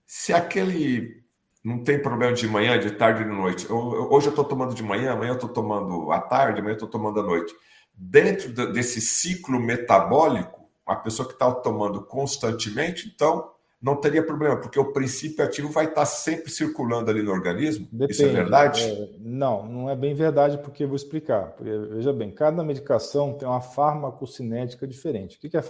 [0.06, 1.22] Se aquele
[1.64, 3.70] não tem problema de manhã, de tarde e de noite.
[3.70, 6.88] Hoje eu estou tomando de manhã, amanhã eu estou tomando à tarde, amanhã eu estou
[6.88, 7.54] tomando à noite.
[7.94, 13.51] Dentro desse ciclo metabólico, a pessoa que está tomando constantemente, então
[13.82, 17.88] não teria problema, porque o princípio ativo vai estar sempre circulando ali no organismo.
[17.90, 18.12] Depende.
[18.12, 18.82] Isso é verdade?
[18.84, 21.50] É, não, não é bem verdade, porque eu vou explicar.
[21.52, 25.36] Porque, veja bem, cada medicação tem uma farmacocinética diferente.
[25.36, 25.62] O que é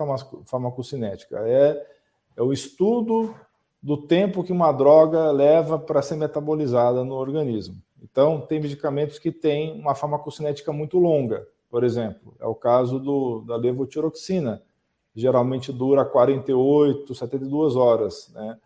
[0.45, 1.39] farmacocinética?
[1.49, 1.87] É,
[2.37, 3.35] é o estudo
[3.83, 7.81] do tempo que uma droga leva para ser metabolizada no organismo.
[8.03, 13.41] Então, tem medicamentos que têm uma farmacocinética muito longa, por exemplo, é o caso do,
[13.41, 14.63] da levotiroxina
[15.15, 18.31] geralmente dura 48, 72 horas.
[18.35, 18.59] Né?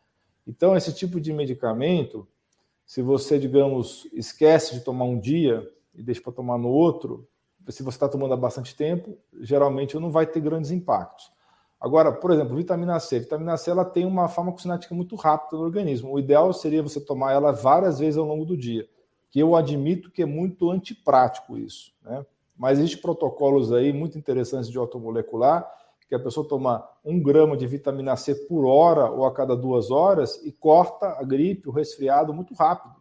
[0.46, 2.26] Então, esse tipo de medicamento,
[2.84, 7.26] se você, digamos, esquece de tomar um dia e deixa para tomar no outro,
[7.68, 11.30] se você está tomando há bastante tempo, geralmente não vai ter grandes impactos.
[11.80, 13.20] Agora, por exemplo, vitamina C.
[13.20, 16.12] Vitamina C ela tem uma farmacocinética muito rápida no organismo.
[16.12, 18.88] O ideal seria você tomar ela várias vezes ao longo do dia,
[19.30, 21.92] que eu admito que é muito antiprático isso.
[22.02, 22.24] Né?
[22.56, 25.70] Mas existem protocolos aí muito interessantes de automolecular
[26.08, 29.90] que a pessoa toma um grama de vitamina C por hora ou a cada duas
[29.90, 32.94] horas e corta a gripe, o resfriado muito rápido.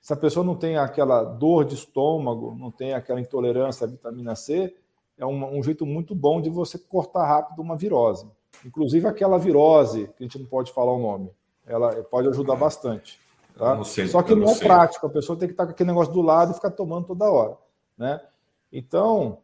[0.00, 4.34] Se a pessoa não tem aquela dor de estômago, não tem aquela intolerância à vitamina
[4.34, 4.74] C,
[5.16, 8.26] é um, um jeito muito bom de você cortar rápido uma virose.
[8.66, 11.30] Inclusive aquela virose, que a gente não pode falar o nome,
[11.66, 13.18] ela pode ajudar bastante.
[13.56, 13.82] Tá?
[13.84, 16.12] Sei, Só que não, não é prático, a pessoa tem que estar com aquele negócio
[16.12, 17.56] do lado e ficar tomando toda hora.
[17.96, 18.20] Né?
[18.72, 19.38] Então,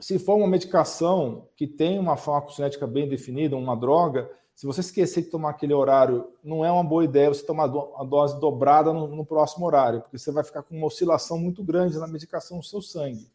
[0.00, 5.22] se for uma medicação que tem uma farmacocinética bem definida, uma droga, se você esquecer
[5.22, 9.08] de tomar aquele horário, não é uma boa ideia você tomar a dose dobrada no,
[9.08, 12.62] no, próximo horário, porque você vai ficar com uma oscilação muito grande na medicação no
[12.62, 13.28] seu sangue.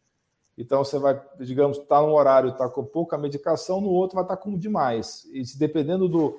[0.56, 4.24] Então você vai, digamos, estar tá num horário está com pouca medicação, no outro vai
[4.24, 5.26] estar tá com demais.
[5.32, 6.38] E dependendo do,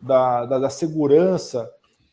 [0.00, 1.70] da, da, da segurança,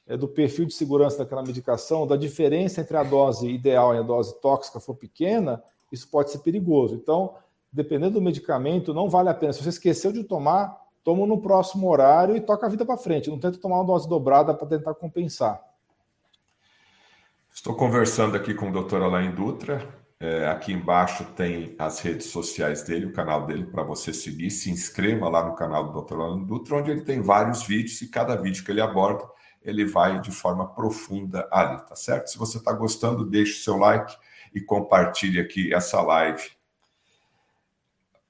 [0.07, 4.01] é, do perfil de segurança daquela medicação, da diferença entre a dose ideal e a
[4.03, 6.95] dose tóxica for pequena, isso pode ser perigoso.
[6.95, 7.35] Então,
[7.75, 9.51] dependendo do medicamento, não vale a pena.
[9.51, 13.29] Se você esqueceu de tomar, toma no próximo horário e toca a vida para frente.
[13.29, 15.61] Não tenta tomar uma dose dobrada para tentar compensar.
[17.53, 19.01] Estou conversando aqui com o Dr.
[19.01, 19.85] Alain Dutra.
[20.17, 24.49] É, aqui embaixo tem as redes sociais dele, o canal dele para você seguir.
[24.51, 26.21] Se inscreva lá no canal do Dr.
[26.21, 29.25] Alain Dutra, onde ele tem vários vídeos e cada vídeo que ele aborda,
[29.61, 32.27] ele vai de forma profunda ali, tá certo?
[32.27, 34.15] Se você está gostando, deixe o seu like
[34.53, 36.54] e compartilhe aqui essa live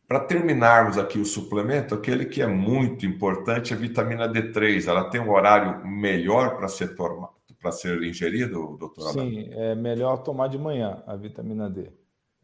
[0.07, 4.87] para terminarmos aqui o suplemento, aquele que é muito importante é a vitamina D3.
[4.87, 9.11] Ela tem um horário melhor para ser para ser ingerido, doutor?
[9.11, 11.91] Sim, é melhor tomar de manhã a vitamina D.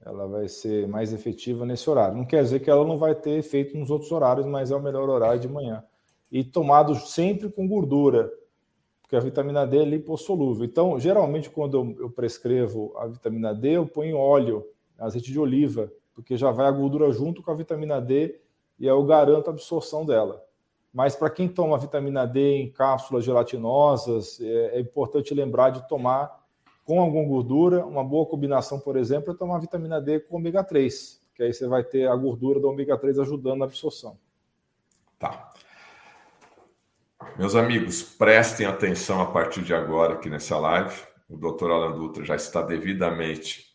[0.04, 2.18] Ela vai ser mais efetiva nesse horário.
[2.18, 4.82] Não quer dizer que ela não vai ter efeito nos outros horários, mas é o
[4.82, 5.84] melhor horário de manhã.
[6.32, 8.32] E tomado sempre com gordura,
[9.04, 10.66] porque a vitamina D é lipossolúvel.
[10.66, 14.66] Então, geralmente, quando eu prescrevo a vitamina D, eu ponho óleo,
[14.98, 18.40] azeite de oliva, porque já vai a gordura junto com a vitamina D
[18.80, 20.44] e eu garanto a absorção dela.
[20.94, 26.42] Mas para quem toma vitamina D em cápsulas gelatinosas, é, é, importante lembrar de tomar
[26.84, 27.86] com alguma gordura.
[27.86, 31.68] Uma boa combinação, por exemplo, é tomar vitamina D com ômega 3, que aí você
[31.68, 34.18] vai ter a gordura do ômega 3 ajudando na absorção.
[35.18, 35.54] Tá.
[37.38, 41.02] Meus amigos, prestem atenção a partir de agora aqui nessa live.
[41.30, 41.72] O Dr.
[41.72, 43.71] Alan Dutra já está devidamente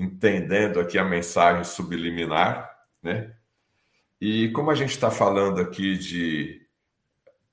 [0.00, 2.70] entendendo aqui a mensagem subliminar,
[3.02, 3.34] né?
[4.20, 6.66] E como a gente está falando aqui de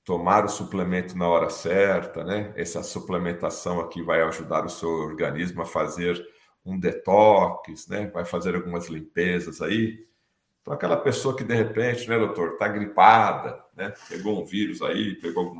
[0.04, 2.54] tomar o suplemento na hora certa, né?
[2.56, 6.26] Essa suplementação aqui vai ajudar o seu organismo a fazer
[6.66, 8.08] um detox, né?
[8.14, 10.06] Vai fazer algumas limpezas aí.
[10.62, 13.94] Então, aquela pessoa que de repente, né, doutor, está gripada, né?
[14.10, 15.54] Pegou um vírus aí, pegou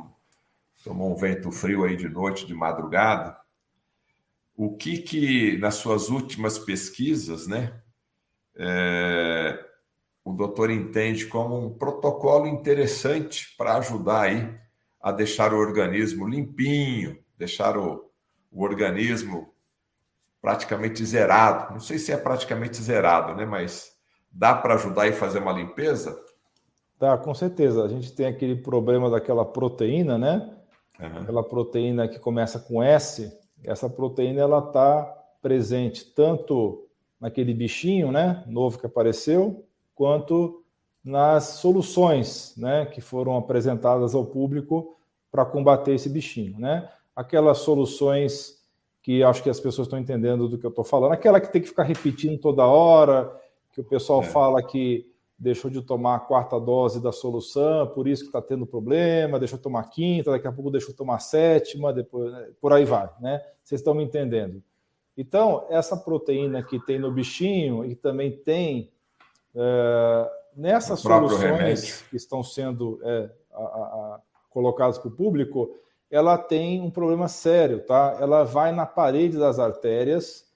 [0.84, 3.36] tomou um vento frio aí de noite, de madrugada,
[4.58, 7.80] o que que nas suas últimas pesquisas, né,
[8.56, 9.56] é,
[10.24, 14.52] o doutor entende como um protocolo interessante para ajudar aí
[15.00, 18.10] a deixar o organismo limpinho, deixar o,
[18.50, 19.54] o organismo
[20.42, 21.72] praticamente zerado.
[21.72, 23.92] Não sei se é praticamente zerado, né, mas
[24.28, 26.20] dá para ajudar e fazer uma limpeza?
[26.98, 27.84] Dá, com certeza.
[27.84, 30.58] A gente tem aquele problema daquela proteína, né?
[31.00, 31.18] uhum.
[31.22, 35.02] aquela proteína que começa com S, essa proteína ela está
[35.40, 36.86] presente tanto
[37.20, 40.62] naquele bichinho, né, novo que apareceu, quanto
[41.02, 44.96] nas soluções, né, que foram apresentadas ao público
[45.30, 46.88] para combater esse bichinho, né?
[47.14, 48.58] Aquelas soluções
[49.02, 51.62] que acho que as pessoas estão entendendo do que eu estou falando, aquela que tem
[51.62, 53.34] que ficar repetindo toda hora,
[53.72, 54.26] que o pessoal é.
[54.26, 58.66] fala que deixou de tomar a quarta dose da solução, por isso que está tendo
[58.66, 62.32] problema, deixou de tomar a quinta, daqui a pouco deixou de tomar a sétima, depois,
[62.32, 62.50] né?
[62.60, 63.40] por aí vai, né?
[63.62, 64.60] Vocês estão me entendendo.
[65.16, 68.90] Então, essa proteína que tem no bichinho e também tem
[69.54, 74.20] é, nessas soluções que estão sendo é, a, a,
[74.50, 75.72] colocadas para o público,
[76.10, 78.16] ela tem um problema sério, tá?
[78.20, 80.47] Ela vai na parede das artérias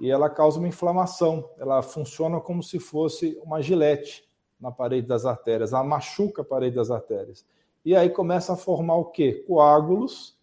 [0.00, 1.48] e ela causa uma inflamação.
[1.58, 6.76] Ela funciona como se fosse uma gilete na parede das artérias, ela machuca a parede
[6.76, 7.46] das artérias.
[7.84, 9.44] E aí começa a formar o quê?
[9.46, 10.38] Coágulos,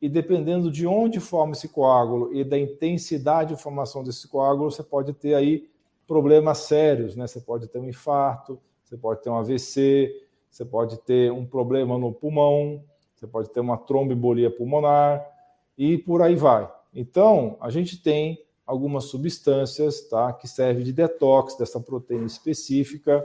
[0.00, 4.82] e dependendo de onde forma esse coágulo e da intensidade de formação desse coágulo, você
[4.82, 5.70] pode ter aí
[6.06, 7.26] problemas sérios, né?
[7.26, 10.12] Você pode ter um infarto, você pode ter um AVC,
[10.50, 15.24] você pode ter um problema no pulmão, você pode ter uma tromboembolia pulmonar
[15.78, 16.70] e por aí vai.
[16.92, 23.24] Então, a gente tem algumas substâncias tá, que servem de detox dessa proteína específica,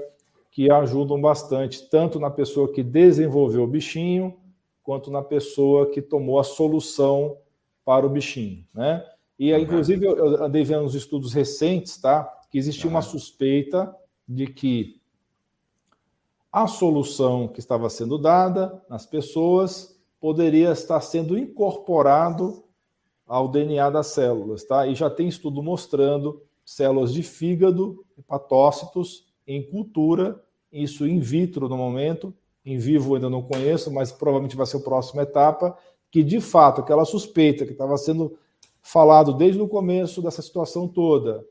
[0.52, 4.36] que ajudam bastante, tanto na pessoa que desenvolveu o bichinho,
[4.84, 7.38] quanto na pessoa que tomou a solução
[7.86, 8.66] para o bichinho.
[8.74, 9.06] Né?
[9.38, 9.60] E, uhum.
[9.60, 12.24] inclusive, eu andei vendo uns estudos recentes, tá?
[12.50, 12.96] Que existia uhum.
[12.96, 13.96] uma suspeita
[14.28, 15.00] de que
[16.52, 22.64] a solução que estava sendo dada nas pessoas poderia estar sendo incorporado
[23.28, 24.88] ao DNA das células, tá?
[24.88, 31.78] E já tem estudo mostrando células de fígado, hepatócitos em cultura, isso in vitro no
[31.78, 32.34] momento,
[32.66, 35.78] em vivo ainda não conheço, mas provavelmente vai ser a próxima etapa,
[36.12, 38.38] que de fato aquela suspeita que estava sendo
[38.82, 41.46] falado desde o começo dessa situação toda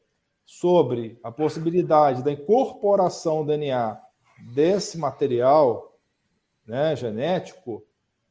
[0.45, 3.99] sobre a possibilidade da incorporação do DNA
[4.55, 5.99] desse material
[6.67, 7.83] né, genético,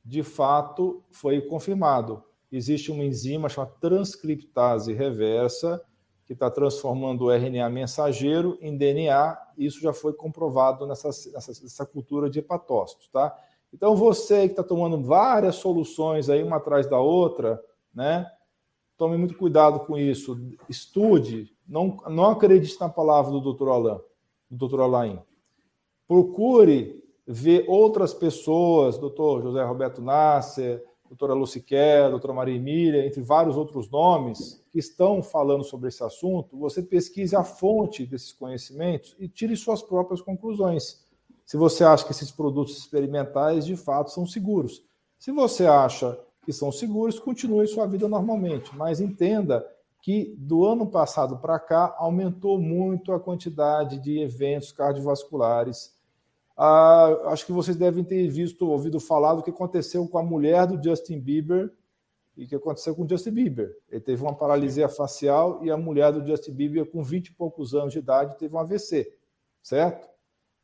[0.03, 2.23] de fato foi confirmado
[2.55, 5.81] existe uma enzima chamada transcriptase reversa,
[6.25, 9.37] que está transformando o RNA mensageiro em DNA.
[9.57, 13.35] Isso já foi comprovado nessa, nessa, nessa cultura de hepatócitos, tá?
[13.71, 17.61] Então, você que está tomando várias soluções aí, uma atrás da outra,
[17.93, 18.25] né?
[18.97, 20.39] Tome muito cuidado com isso.
[20.69, 21.53] Estude.
[21.67, 23.67] Não, não acredite na palavra do Dr.
[23.67, 23.99] Alain,
[24.49, 24.79] do Dr.
[24.79, 25.19] Alain.
[26.07, 29.41] Procure ver outras pessoas, Dr.
[29.41, 35.63] José Roberto Nasser, doutora Luciquer, doutora Maria Emília, entre vários outros nomes que estão falando
[35.63, 41.05] sobre esse assunto, você pesquise a fonte desses conhecimentos e tire suas próprias conclusões.
[41.45, 44.83] Se você acha que esses produtos experimentais de fato são seguros.
[45.17, 49.65] Se você acha que são seguros, continue sua vida normalmente, mas entenda
[50.01, 55.94] que do ano passado para cá aumentou muito a quantidade de eventos cardiovasculares
[56.57, 60.65] ah, acho que vocês devem ter visto, ouvido falar do que aconteceu com a mulher
[60.65, 61.73] do Justin Bieber
[62.37, 63.75] e que aconteceu com o Justin Bieber.
[63.89, 67.73] Ele teve uma paralisia facial e a mulher do Justin Bieber, com 20 e poucos
[67.75, 69.13] anos de idade, teve um AVC,
[69.61, 70.07] certo?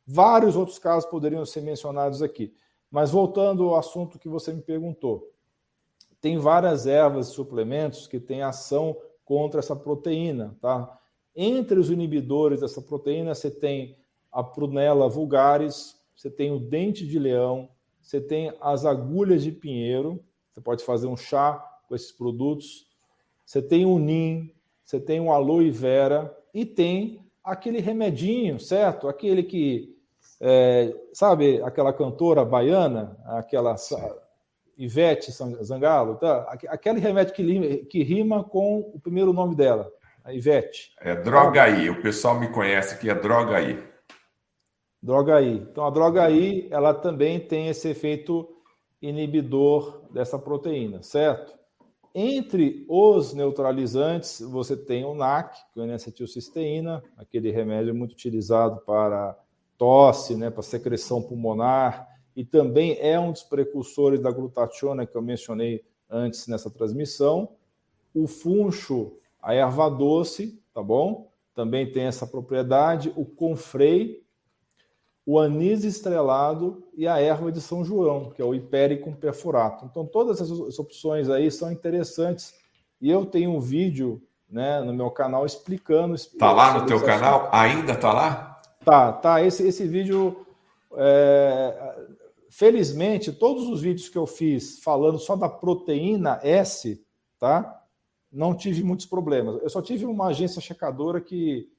[0.06, 2.54] Vários outros casos poderiam ser mencionados aqui.
[2.90, 5.30] Mas voltando ao assunto que você me perguntou,
[6.20, 10.98] tem várias ervas e suplementos que têm ação contra essa proteína, tá?
[11.34, 13.96] Entre os inibidores dessa proteína, você tem
[14.32, 17.68] a prunella vulgaris, você tem o dente de leão,
[18.00, 21.54] você tem as agulhas de pinheiro, você pode fazer um chá
[21.88, 22.86] com esses produtos,
[23.44, 24.52] você tem o nim,
[24.84, 29.08] você tem o aloe vera e tem aquele remedinho, certo?
[29.08, 29.96] Aquele que,
[30.40, 33.76] é, sabe, aquela cantora baiana, aquela
[34.76, 35.30] Ivete
[35.62, 36.46] Zangalo, tá?
[36.68, 39.90] aquele remédio que, que rima com o primeiro nome dela,
[40.24, 40.92] a Ivete.
[41.00, 43.91] É droga aí, o pessoal me conhece que é droga aí.
[45.02, 45.56] Droga I.
[45.56, 48.48] Então, a droga I, ela também tem esse efeito
[49.00, 51.58] inibidor dessa proteína, certo?
[52.14, 58.82] Entre os neutralizantes, você tem o NAC, que é a N-acetilcisteína, aquele remédio muito utilizado
[58.82, 59.36] para
[59.78, 62.06] tosse, né, para secreção pulmonar,
[62.36, 67.48] e também é um dos precursores da glutationa que eu mencionei antes nessa transmissão.
[68.14, 71.30] O funcho, a erva doce, tá bom?
[71.54, 73.12] Também tem essa propriedade.
[73.16, 74.21] O confrei,
[75.24, 79.84] o anis estrelado e a erva de São João, que é o hipericum perfurato.
[79.84, 82.54] Então, todas essas opções aí são interessantes.
[83.00, 86.14] E eu tenho um vídeo né, no meu canal explicando.
[86.14, 87.48] Está lá no teu canal?
[87.52, 88.60] Ainda está lá?
[88.84, 89.42] Tá, tá.
[89.42, 90.44] Esse, esse vídeo
[90.96, 91.94] é,
[92.50, 97.02] felizmente, todos os vídeos que eu fiz falando só da proteína S,
[97.38, 97.80] tá?
[98.30, 99.62] Não tive muitos problemas.
[99.62, 101.71] Eu só tive uma agência checadora que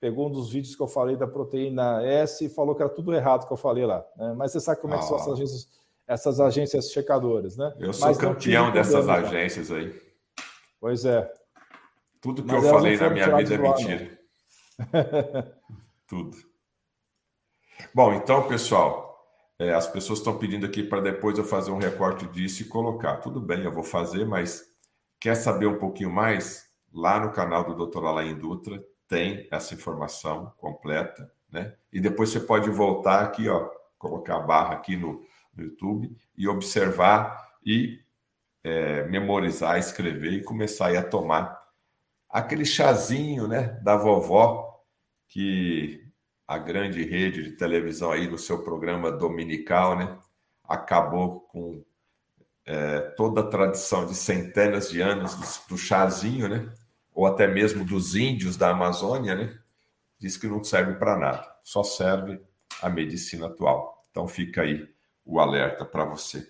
[0.00, 3.14] pegou um dos vídeos que eu falei da proteína S e falou que era tudo
[3.14, 4.04] errado que eu falei lá.
[4.16, 4.34] Né?
[4.36, 5.68] Mas você sabe como é que são essas agências,
[6.06, 7.74] essas agências checadoras, né?
[7.78, 9.94] Eu sou Mas campeão dessas problema, agências aí.
[10.80, 11.32] Pois é.
[12.20, 14.18] Tudo que Mas eu falei na minha vida é mentira.
[16.06, 16.36] Tudo.
[17.94, 19.08] Bom, então, pessoal,
[19.58, 23.18] é, as pessoas estão pedindo aqui para depois eu fazer um recorte disso e colocar.
[23.18, 24.64] Tudo bem, eu vou fazer, mas
[25.20, 26.68] quer saber um pouquinho mais?
[26.92, 28.04] Lá no canal do Dr.
[28.04, 31.74] Alain Dutra tem essa informação completa, né?
[31.92, 35.24] E depois você pode voltar aqui, ó, colocar a barra aqui no,
[35.56, 38.00] no YouTube e observar e
[38.62, 41.58] é, memorizar, escrever e começar a tomar
[42.28, 44.82] aquele chazinho, né, da vovó
[45.28, 46.04] que
[46.46, 50.18] a grande rede de televisão aí no seu programa dominical, né,
[50.64, 51.84] acabou com
[52.64, 56.72] é, toda a tradição de centenas de anos do, do, chazinho, né,
[57.18, 59.58] ou até mesmo dos índios da Amazônia, né,
[60.20, 62.40] diz que não serve para nada, só serve
[62.80, 64.00] a medicina atual.
[64.08, 64.88] Então fica aí
[65.24, 66.48] o alerta para você.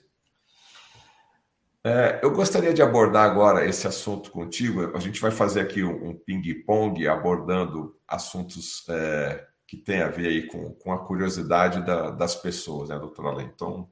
[1.83, 4.95] É, eu gostaria de abordar agora esse assunto contigo.
[4.95, 10.27] A gente vai fazer aqui um, um ping-pong abordando assuntos é, que têm a ver
[10.27, 13.43] aí com, com a curiosidade da, das pessoas, né, doutora?
[13.43, 13.89] Então,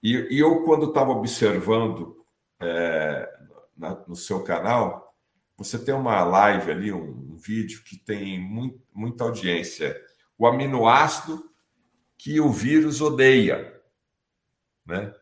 [0.00, 2.24] e, e, eu, quando estava observando
[2.60, 3.28] é,
[3.76, 5.01] na, no seu canal,
[5.62, 10.00] você tem uma live ali, um, um vídeo que tem muito, muita audiência.
[10.38, 11.42] O aminoácido
[12.18, 13.80] que o vírus odeia,
[14.86, 15.12] né?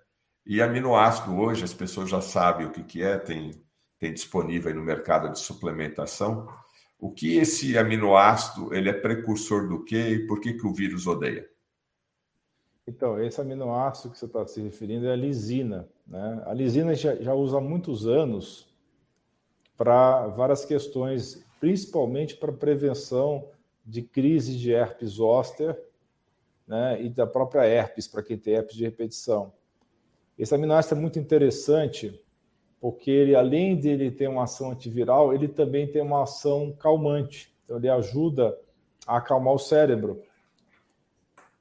[0.44, 3.62] E aminoácido hoje, as pessoas já sabem o que, que é, tem,
[3.98, 6.48] tem disponível no mercado de suplementação.
[6.98, 11.06] O que esse aminoácido, ele é precursor do quê e por que, que o vírus
[11.06, 11.48] odeia?
[12.86, 15.88] Então, esse aminoácido que você está se referindo é a lisina.
[16.06, 16.42] Né?
[16.44, 18.69] A lisina já, já usa há muitos anos
[19.80, 23.48] para várias questões, principalmente para prevenção
[23.82, 25.82] de crise de herpes zoster
[26.68, 27.02] né?
[27.02, 29.54] e da própria herpes, para quem tem herpes de repetição.
[30.38, 32.22] Esse aminoácido é muito interessante
[32.78, 37.50] porque ele, além de ele ter uma ação antiviral, ele também tem uma ação calmante.
[37.64, 38.54] Então, ele ajuda
[39.06, 40.20] a acalmar o cérebro.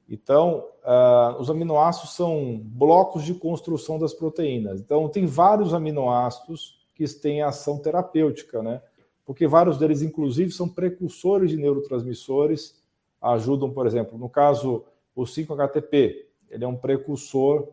[0.06, 4.78] Então, uh, os aminoácidos são blocos de construção das proteínas.
[4.78, 8.82] Então, tem vários aminoácidos que têm ação terapêutica, né?
[9.24, 12.78] Porque vários deles, inclusive, são precursores de neurotransmissores,
[13.22, 14.84] ajudam, por exemplo, no caso,
[15.14, 17.68] o 5-HTP, ele é um precursor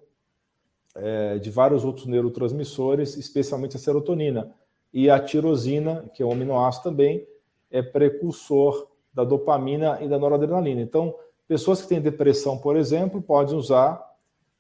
[0.95, 4.53] é, de vários outros neurotransmissores, especialmente a serotonina.
[4.93, 7.27] E a tirosina, que é um aminoácido também,
[7.69, 10.81] é precursor da dopamina e da noradrenalina.
[10.81, 11.13] Então,
[11.47, 14.01] pessoas que têm depressão, por exemplo, podem usar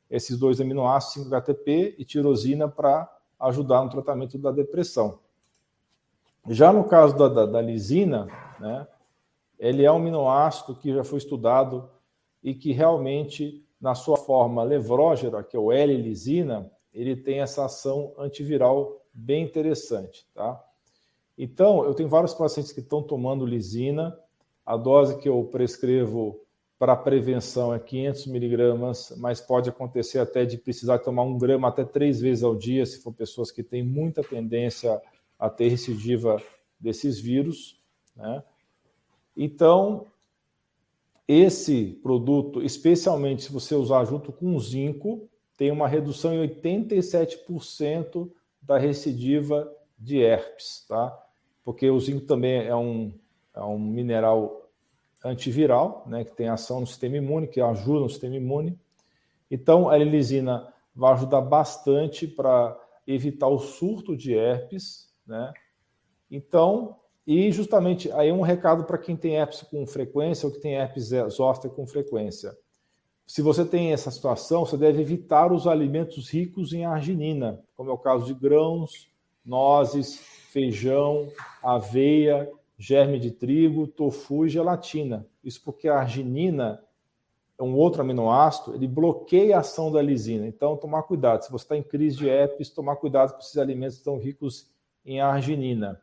[0.09, 5.19] esses dois aminoácidos, 5-HTP e tirosina, para ajudar no tratamento da depressão.
[6.47, 8.27] Já no caso da, da, da lisina,
[8.59, 8.87] né,
[9.59, 11.89] ele é um aminoácido que já foi estudado
[12.43, 18.13] e que realmente na sua forma levrógera, que é o L-lisina, ele tem essa ação
[18.17, 20.63] antiviral bem interessante, tá?
[21.37, 24.17] Então, eu tenho vários pacientes que estão tomando lisina.
[24.65, 26.41] A dose que eu prescrevo
[26.79, 31.83] para prevenção é 500 miligramas, mas pode acontecer até de precisar tomar um grama até
[31.83, 35.01] três vezes ao dia, se for pessoas que têm muita tendência
[35.39, 36.41] a ter recidiva
[36.79, 37.81] desses vírus,
[38.15, 38.43] né?
[39.35, 40.07] Então,
[41.27, 48.77] esse produto, especialmente se você usar junto com zinco, tem uma redução em 87% da
[48.77, 51.17] recidiva de herpes, tá?
[51.63, 53.13] Porque o zinco também é um,
[53.53, 54.56] é um mineral
[55.23, 58.77] antiviral, né, que tem ação no sistema imune, que ajuda no sistema imune.
[59.49, 65.53] Então, a lilisina vai ajudar bastante para evitar o surto de herpes, né?
[66.29, 70.75] Então, e justamente aí um recado para quem tem herpes com frequência ou que tem
[70.75, 72.57] herpes zoster com frequência.
[73.25, 77.93] Se você tem essa situação, você deve evitar os alimentos ricos em arginina, como é
[77.93, 79.09] o caso de grãos,
[79.45, 80.17] nozes,
[80.49, 81.27] feijão,
[81.61, 85.25] aveia, germe de trigo, tofu e gelatina.
[85.43, 86.83] Isso porque a arginina
[87.57, 90.45] é um outro aminoácido, ele bloqueia a ação da lisina.
[90.45, 91.43] Então, tomar cuidado.
[91.43, 94.69] Se você está em crise de herpes, tomar cuidado com esses alimentos estão ricos
[95.03, 95.99] em arginina.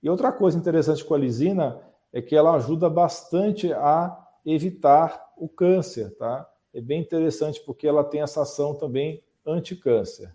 [0.00, 1.80] E outra coisa interessante com a lisina
[2.12, 4.16] é que ela ajuda bastante a
[4.46, 6.48] evitar o câncer, tá?
[6.72, 10.34] É bem interessante porque ela tem essa ação também anti-câncer.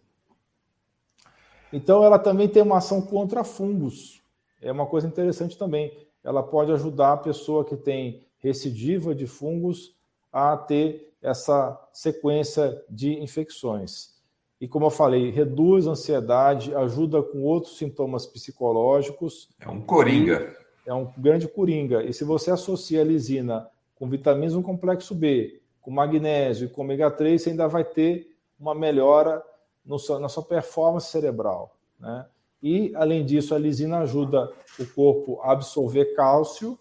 [1.72, 4.22] Então, ela também tem uma ação contra fungos.
[4.62, 5.91] É uma coisa interessante também.
[6.24, 9.95] Ela pode ajudar a pessoa que tem recidiva de fungos
[10.32, 14.16] a ter essa sequência de infecções.
[14.60, 19.49] E como eu falei, reduz a ansiedade, ajuda com outros sintomas psicológicos.
[19.60, 20.55] É um coringa.
[20.86, 22.03] É um grande coringa.
[22.03, 26.82] E se você associa a lisina com vitaminas do complexo B, com magnésio e com
[26.82, 29.43] ômega 3, você ainda vai ter uma melhora
[29.86, 31.76] no, na sua performance cerebral.
[31.99, 32.26] Né?
[32.62, 36.78] E, além disso, a lisina ajuda o corpo a absorver cálcio.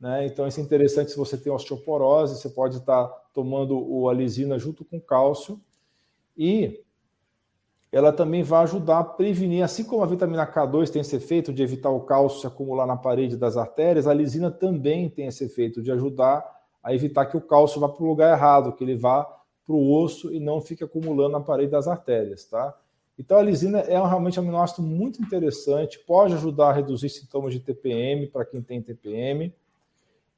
[0.00, 0.26] Né?
[0.26, 4.58] Então, isso é interessante se você tem osteoporose, você pode estar tomando o, a lisina
[4.58, 5.60] junto com cálcio.
[6.36, 6.82] E
[7.92, 11.62] ela também vai ajudar a prevenir, assim como a vitamina K2 tem esse efeito de
[11.62, 15.82] evitar o cálcio se acumular na parede das artérias, a lisina também tem esse efeito
[15.82, 16.44] de ajudar
[16.82, 19.24] a evitar que o cálcio vá para o lugar errado, que ele vá
[19.66, 22.74] para o osso e não fique acumulando na parede das artérias, tá?
[23.20, 27.60] Então a lisina é realmente um aminoácido muito interessante, pode ajudar a reduzir sintomas de
[27.60, 29.54] TPM para quem tem TPM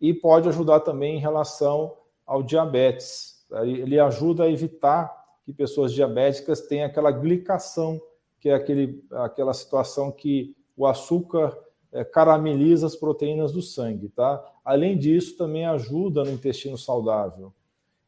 [0.00, 3.46] e pode ajudar também em relação ao diabetes.
[3.62, 5.14] Ele ajuda a evitar
[5.44, 8.02] que pessoas diabéticas tenham aquela glicação,
[8.40, 11.56] que é aquele, aquela situação que o açúcar
[11.92, 14.44] é, carameliza as proteínas do sangue, tá?
[14.64, 17.52] Além disso, também ajuda no intestino saudável.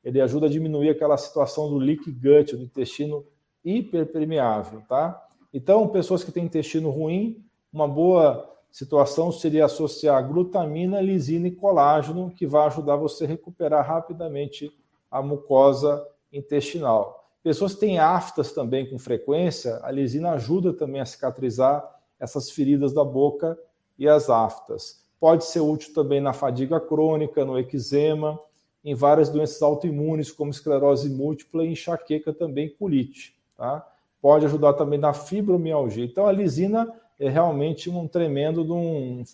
[0.02, 3.24] Ele ajuda a diminuir aquela situação do leak gut, do intestino
[3.64, 5.20] hiperpermeável, tá?
[5.52, 12.30] Então, pessoas que têm intestino ruim, uma boa situação seria associar glutamina, lisina e colágeno,
[12.30, 14.72] que vai ajudar você a recuperar rapidamente
[15.10, 17.24] a mucosa intestinal.
[17.42, 21.88] Pessoas que têm aftas também com frequência, a lisina ajuda também a cicatrizar
[22.18, 23.56] essas feridas da boca
[23.98, 25.04] e as aftas.
[25.20, 28.38] Pode ser útil também na fadiga crônica, no eczema,
[28.84, 33.34] em várias doenças autoimunes, como esclerose múltipla e enxaqueca também, colite.
[33.64, 33.82] Tá?
[34.20, 36.04] Pode ajudar também na fibromialgia.
[36.04, 36.86] Então, a lisina
[37.18, 39.24] é realmente um tremendo de um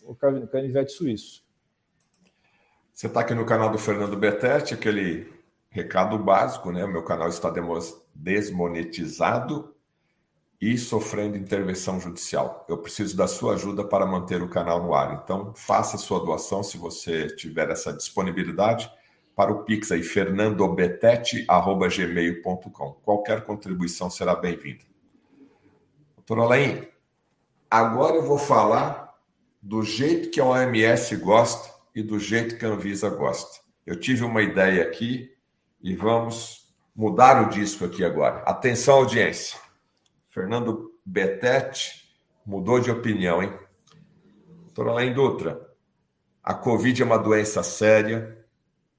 [0.52, 1.42] canivete suíço.
[2.92, 5.32] Você está aqui no canal do Fernando Betete, aquele
[5.68, 6.84] recado básico, né?
[6.84, 7.52] O meu canal está
[8.14, 9.74] desmonetizado
[10.60, 12.64] e sofrendo intervenção judicial.
[12.68, 15.22] Eu preciso da sua ajuda para manter o canal no ar.
[15.24, 18.88] Então, faça sua doação se você tiver essa disponibilidade
[19.40, 22.92] para o Pix aí, fernandobetete.gmail.com.
[23.02, 24.84] Qualquer contribuição será bem-vinda.
[26.14, 26.86] Doutor Alain,
[27.70, 29.18] agora eu vou falar
[29.62, 33.62] do jeito que a OMS gosta e do jeito que a Anvisa gosta.
[33.86, 35.34] Eu tive uma ideia aqui
[35.82, 38.40] e vamos mudar o disco aqui agora.
[38.40, 39.58] Atenção, audiência.
[40.28, 42.14] Fernando Betete
[42.44, 43.58] mudou de opinião, hein?
[44.64, 45.66] Doutor Alain Dutra,
[46.44, 48.38] a Covid é uma doença séria,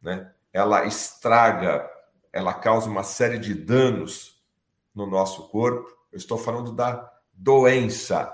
[0.01, 0.33] né?
[0.51, 1.89] Ela estraga,
[2.33, 4.41] ela causa uma série de danos
[4.93, 5.89] no nosso corpo.
[6.11, 8.25] Eu estou falando da doença.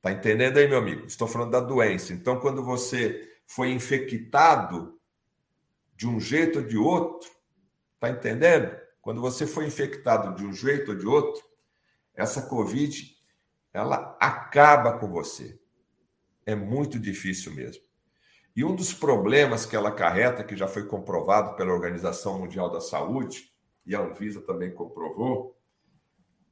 [0.00, 1.06] Tá entendendo aí, meu amigo?
[1.06, 2.12] Estou falando da doença.
[2.12, 4.98] Então, quando você foi infectado
[5.94, 7.30] de um jeito ou de outro,
[8.00, 8.76] tá entendendo?
[9.00, 11.42] Quando você foi infectado de um jeito ou de outro,
[12.14, 13.16] essa Covid,
[13.72, 15.58] ela acaba com você.
[16.44, 17.82] É muito difícil mesmo.
[18.54, 22.80] E um dos problemas que ela acarreta, que já foi comprovado pela Organização Mundial da
[22.80, 23.52] Saúde,
[23.86, 25.58] e a Anvisa também comprovou,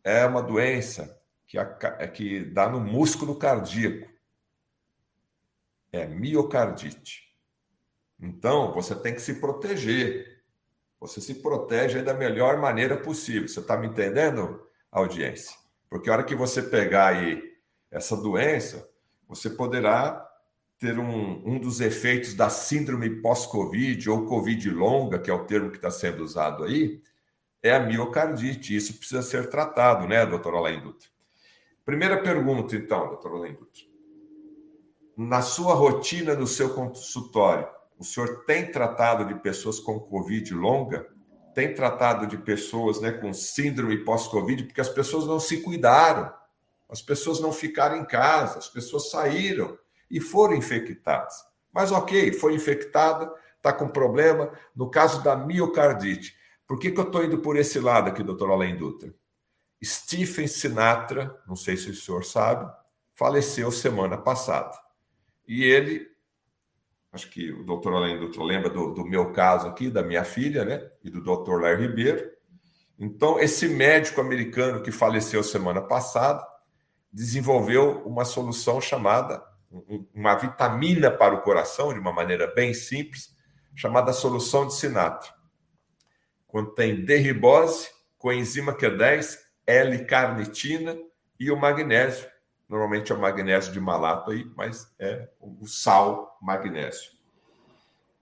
[0.03, 4.09] é uma doença que, é que dá no músculo cardíaco.
[5.93, 7.37] É miocardite.
[8.19, 10.43] Então, você tem que se proteger.
[11.01, 13.49] Você se protege da melhor maneira possível.
[13.49, 15.57] Você está me entendendo, audiência?
[15.89, 17.43] Porque a hora que você pegar aí
[17.91, 18.89] essa doença,
[19.27, 20.30] você poderá
[20.81, 25.71] ter um, um dos efeitos da síndrome pós-Covid ou Covid longa, que é o termo
[25.71, 27.03] que está sendo usado aí,
[27.63, 28.75] é a miocardite.
[28.75, 31.07] Isso precisa ser tratado, né, doutor Alain Dutra?
[31.85, 33.83] Primeira pergunta, então, doutor Alain Dutra.
[35.19, 37.69] Na sua rotina, no seu consultório,
[37.99, 41.07] o senhor tem tratado de pessoas com Covid longa?
[41.55, 44.65] Tem tratado de pessoas né, com síndrome pós-Covid?
[44.65, 46.33] Porque as pessoas não se cuidaram,
[46.89, 49.79] as pessoas não ficaram em casa, as pessoas saíram
[50.11, 51.35] e foram infectadas.
[51.73, 54.53] Mas ok, foi infectada, está com problema.
[54.75, 56.37] No caso da miocardite,
[56.67, 59.15] por que, que eu estou indo por esse lado aqui, doutor Alain Dutra?
[59.83, 62.71] Stephen Sinatra, não sei se o senhor sabe,
[63.15, 64.77] faleceu semana passada.
[65.47, 66.07] E ele,
[67.13, 70.65] acho que o doutor Alain Dutra lembra do, do meu caso aqui, da minha filha,
[70.65, 70.91] né?
[71.03, 72.31] E do doutor Larry Ribeiro.
[72.99, 76.47] Então, esse médico americano que faleceu semana passada
[77.11, 79.43] desenvolveu uma solução chamada
[80.15, 83.37] uma vitamina para o coração, de uma maneira bem simples,
[83.75, 85.33] chamada solução de Sinatra.
[86.47, 90.97] Contém derribose, coenzima Q10, L-carnitina
[91.39, 92.29] e o magnésio.
[92.69, 97.13] Normalmente é o magnésio de malato aí, mas é o sal magnésio.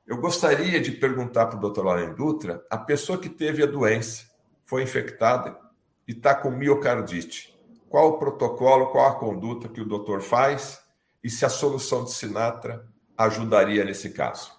[0.06, 4.26] Eu gostaria de perguntar para o doutor Lauren Dutra, a pessoa que teve a doença,
[4.64, 5.58] foi infectada
[6.06, 10.82] e está com miocardite, qual o protocolo, qual a conduta que o doutor faz
[11.22, 14.58] e se a solução de Sinatra ajudaria nesse caso?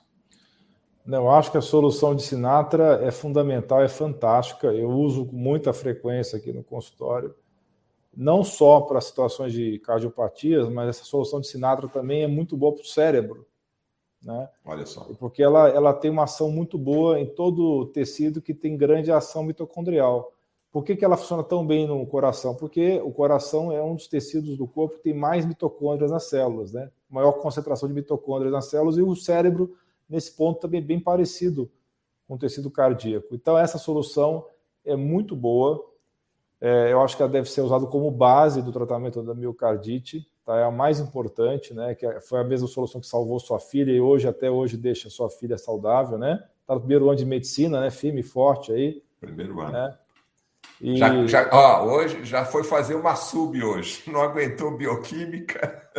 [1.06, 4.68] Não, acho que a solução de Sinatra é fundamental, é fantástica.
[4.68, 7.34] Eu uso com muita frequência aqui no consultório,
[8.16, 12.74] não só para situações de cardiopatias, mas essa solução de Sinatra também é muito boa
[12.74, 13.48] para o cérebro.
[14.22, 14.50] Né?
[14.66, 15.08] Olha só.
[15.18, 19.12] Porque ela, ela tem uma ação muito boa em todo o tecido que tem grande
[19.12, 20.34] ação mitocondrial.
[20.72, 22.54] Por que, que ela funciona tão bem no coração?
[22.56, 26.72] Porque o coração é um dos tecidos do corpo que tem mais mitocôndrias nas células,
[26.72, 26.92] né?
[27.10, 29.76] Maior concentração de mitocôndrias nas células e o cérebro,
[30.08, 31.72] nesse ponto, também é bem parecido
[32.28, 33.34] com o tecido cardíaco.
[33.34, 34.46] Então, essa solução
[34.86, 35.84] é muito boa.
[36.62, 40.56] É, eu acho que ela deve ser usada como base do tratamento da miocardite, tá?
[40.58, 41.96] É a mais importante, né?
[41.96, 45.10] Que é, foi a mesma solução que salvou sua filha e hoje, até hoje, deixa
[45.10, 46.44] sua filha saudável, né?
[46.62, 47.90] Está no primeiro ano de medicina, né?
[47.90, 49.02] Firme e forte aí.
[49.20, 49.72] Primeiro ano.
[49.72, 49.98] Né?
[50.82, 50.98] E...
[50.98, 54.04] Já, já, ó, hoje já foi fazer uma sub hoje.
[54.08, 55.90] Não aguentou bioquímica,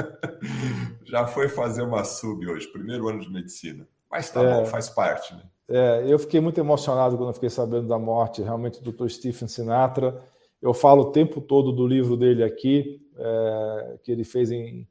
[1.05, 3.87] já foi fazer uma sub hoje, primeiro ano de medicina.
[4.11, 5.43] Mas tá é, bom, faz parte, né?
[5.69, 9.09] É, eu fiquei muito emocionado quando fiquei sabendo da morte realmente do Dr.
[9.09, 10.21] Stephen Sinatra.
[10.61, 14.87] Eu falo o tempo todo do livro dele aqui, é, que ele fez em,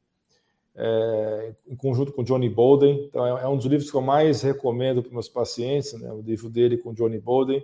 [0.73, 3.05] é, em conjunto com Johnny Bolden.
[3.09, 6.21] Então, é, é, um dos livros que eu mais recomendo para meus pacientes, né, o
[6.21, 7.61] livro dele com Johnny Bolden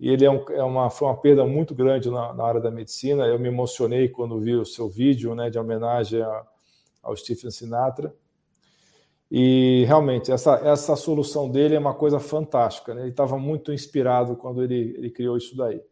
[0.00, 2.70] e ele é, um, é, uma, foi uma perda muito grande na, na, área da
[2.70, 3.26] medicina.
[3.26, 6.46] Eu me emocionei quando vi o seu vídeo né, de homenagem a,
[7.02, 8.14] ao Stephen Sinatra.
[9.30, 12.94] E realmente, essa, essa solução dele é uma coisa fantástica.
[12.94, 13.02] Né?
[13.02, 15.82] Ele estava muito inspirado quando ele, ele criou isso daí.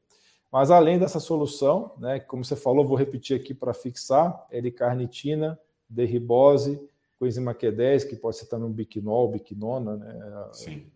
[0.50, 6.80] Mas além dessa solução, né, como você falou, vou repetir aqui para fixar: L-carnitina, derribose,
[7.18, 10.48] coenzima Q10, que pode ser também um biquinol, biquinona, né?
[10.52, 10.86] Sim.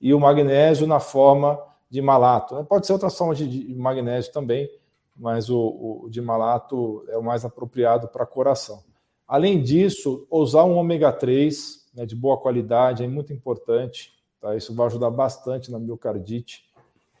[0.00, 1.56] E o magnésio na forma
[1.88, 2.54] de malato.
[2.54, 2.66] Né?
[2.68, 4.68] Pode ser outras formas de, de magnésio também,
[5.16, 8.82] mas o, o de malato é o mais apropriado para coração.
[9.26, 14.12] Além disso, usar um ômega 3 né, de boa qualidade é muito importante.
[14.40, 14.54] Tá?
[14.54, 16.64] Isso vai ajudar bastante na miocardite.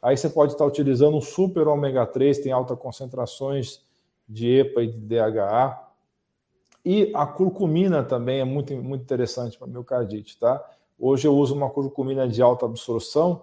[0.00, 3.80] Aí você pode estar utilizando um super ômega 3, tem altas concentrações
[4.28, 5.82] de EPA e de DHA.
[6.84, 10.38] E a curcumina também é muito, muito interessante para miocardite.
[10.38, 10.64] Tá?
[10.98, 13.42] Hoje eu uso uma curcumina de alta absorção,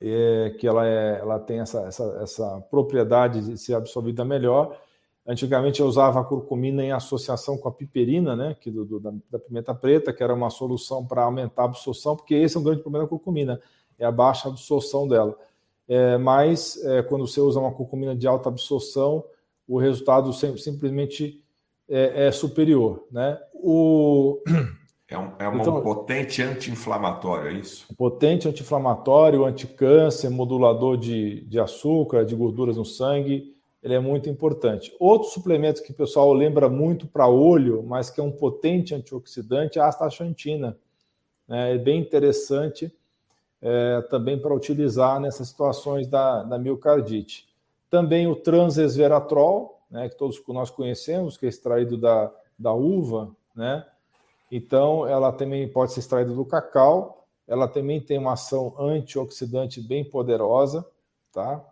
[0.00, 4.78] é, que ela, é, ela tem essa, essa, essa propriedade de ser absorvida melhor.
[5.26, 9.12] Antigamente eu usava a curcumina em associação com a piperina, né, que do, do da,
[9.30, 12.62] da, pimenta preta, que era uma solução para aumentar a absorção, porque esse é um
[12.62, 13.60] grande problema da curcumina,
[13.98, 15.36] é a baixa absorção dela.
[15.86, 19.24] É, mas é, quando você usa uma curcumina de alta absorção,
[19.68, 21.42] o resultado sim, simplesmente
[21.88, 23.06] é, é superior.
[23.10, 23.38] Né?
[23.52, 24.40] O,
[25.10, 27.84] É um, é um então, potente anti-inflamatório, é isso?
[27.96, 34.94] Potente anti-inflamatório, anticâncer, modulador de, de açúcar, de gorduras no sangue, ele é muito importante.
[35.00, 39.80] Outro suplemento que o pessoal lembra muito para olho, mas que é um potente antioxidante,
[39.80, 40.78] é a astaxantina.
[41.48, 42.94] É bem interessante
[43.60, 47.48] é, também para utilizar nessas situações da, da miocardite.
[47.90, 53.84] Também o transesveratrol, né, que todos nós conhecemos, que é extraído da, da uva, né?
[54.50, 60.04] Então, ela também pode ser extraída do cacau, ela também tem uma ação antioxidante bem
[60.04, 60.86] poderosa,
[61.32, 61.64] tá?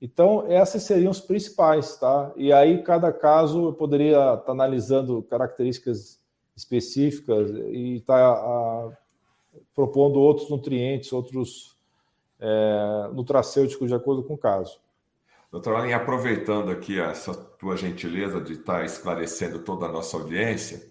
[0.00, 2.32] Então, esses seriam os principais, tá?
[2.36, 6.18] E aí, cada caso, eu poderia estar analisando características
[6.56, 8.98] específicas e estar tá,
[9.74, 11.76] propondo outros nutrientes, outros
[12.40, 14.80] é, nutracêuticos de acordo com o caso.
[15.50, 20.87] Doutor Allen, aproveitando aqui essa tua gentileza de estar esclarecendo toda a nossa audiência,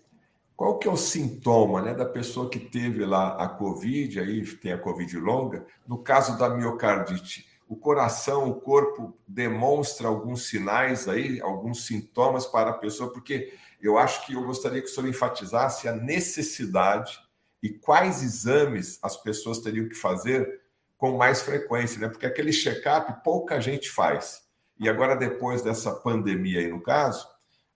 [0.58, 4.74] qual que é o sintoma né, da pessoa que teve lá a Covid, aí tem
[4.74, 7.48] a Covid longa, no caso da miocardite?
[7.70, 14.00] O coração, o corpo demonstra alguns sinais aí, alguns sintomas para a pessoa, porque eu
[14.00, 17.20] acho que eu gostaria que o senhor enfatizasse a necessidade
[17.62, 20.62] e quais exames as pessoas teriam que fazer
[20.98, 22.08] com mais frequência, né?
[22.10, 24.42] Porque aquele check-up pouca gente faz.
[24.80, 27.28] E agora, depois dessa pandemia aí, no caso,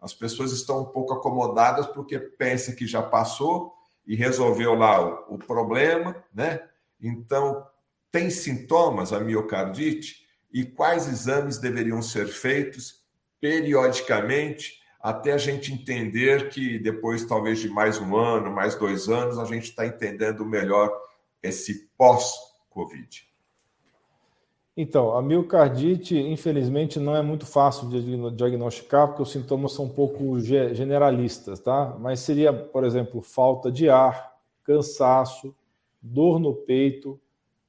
[0.02, 3.74] as pessoas estão um pouco acomodadas porque pensa que já passou
[4.06, 6.68] e resolveu lá o, o problema, né?
[7.00, 7.66] Então,
[8.12, 13.02] tem sintomas a miocardite e quais exames deveriam ser feitos
[13.40, 19.40] periodicamente até a gente entender que depois, talvez de mais um ano, mais dois anos,
[19.40, 20.92] a gente está entendendo melhor
[21.42, 23.31] esse pós-Covid.
[24.76, 29.90] Então, a miocardite, infelizmente, não é muito fácil de diagnosticar, porque os sintomas são um
[29.90, 31.98] pouco generalistas, tá?
[32.00, 35.54] Mas seria, por exemplo, falta de ar, cansaço,
[36.02, 37.20] dor no peito,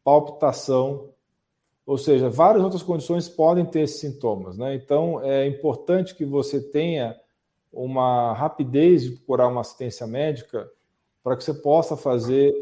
[0.05, 1.11] palpitação,
[1.85, 4.57] ou seja, várias outras condições podem ter esses sintomas.
[4.57, 4.75] Né?
[4.77, 7.17] Então, é importante que você tenha
[7.73, 10.71] uma rapidez de procurar uma assistência médica
[11.23, 12.53] para que você possa fazer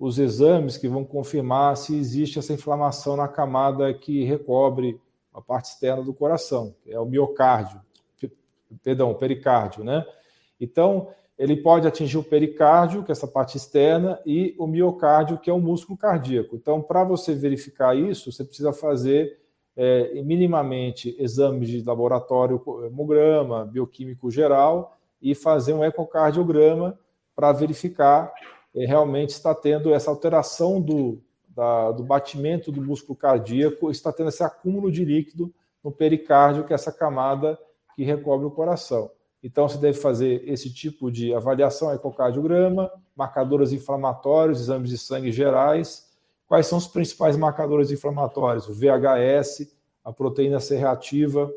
[0.00, 4.98] os exames que vão confirmar se existe essa inflamação na camada que recobre
[5.30, 7.78] a parte externa do coração, que é o miocárdio,
[8.82, 10.06] perdão, o pericárdio, né?
[10.58, 15.50] Então, ele pode atingir o pericárdio, que é essa parte externa, e o miocárdio, que
[15.50, 16.56] é o músculo cardíaco.
[16.56, 19.38] Então, para você verificar isso, você precisa fazer
[19.76, 26.98] é, minimamente exames de laboratório, hemograma, bioquímico geral, e fazer um ecocardiograma
[27.36, 28.32] para verificar
[28.74, 34.42] realmente está tendo essa alteração do, da, do batimento do músculo cardíaco, está tendo esse
[34.42, 35.52] acúmulo de líquido
[35.82, 37.58] no pericárdio, que é essa camada
[37.94, 39.10] que recobre o coração.
[39.42, 46.10] Então, você deve fazer esse tipo de avaliação, ecocardiograma, marcadores inflamatórios, exames de sangue gerais.
[46.46, 48.68] Quais são os principais marcadores inflamatórios?
[48.68, 49.72] O VHS,
[50.04, 51.50] a proteína C reativa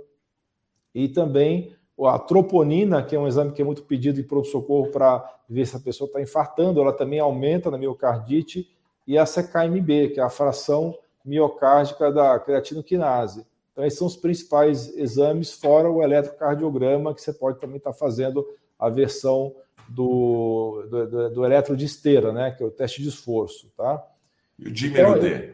[0.95, 1.75] e também
[2.07, 5.75] a troponina, que é um exame que é muito pedido em pronto-socorro para ver se
[5.75, 8.69] a pessoa está infartando, ela também aumenta na miocardite,
[9.05, 13.45] e a CKMB, que é a fração miocárdica da creatinoquinase.
[13.71, 18.47] Então, esses são os principais exames, fora o eletrocardiograma, que você pode também estar fazendo
[18.77, 19.53] a versão
[19.89, 22.51] do, do, do, do eletro de esteira, né?
[22.51, 23.71] que é o teste de esforço.
[23.75, 24.05] Tá?
[24.57, 25.53] E o dímero então, D?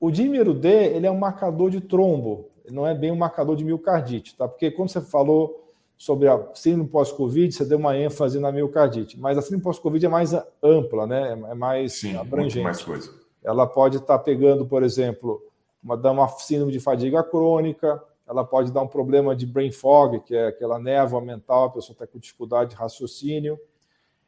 [0.00, 3.64] O dímero D ele é um marcador de trombo, não é bem um marcador de
[3.64, 4.48] miocardite, tá?
[4.48, 9.38] porque quando você falou sobre a síndrome pós-Covid, você deu uma ênfase na miocardite, mas
[9.38, 11.32] a síndrome pós-Covid é mais ampla, né?
[11.50, 12.60] é mais Sim, abrangente.
[12.64, 13.10] mais coisa.
[13.44, 15.42] Ela pode estar pegando, por exemplo,
[15.82, 20.20] uma, dar uma síndrome de fadiga crônica, ela pode dar um problema de brain fog,
[20.20, 23.58] que é aquela névoa mental, a pessoa está com dificuldade de raciocínio,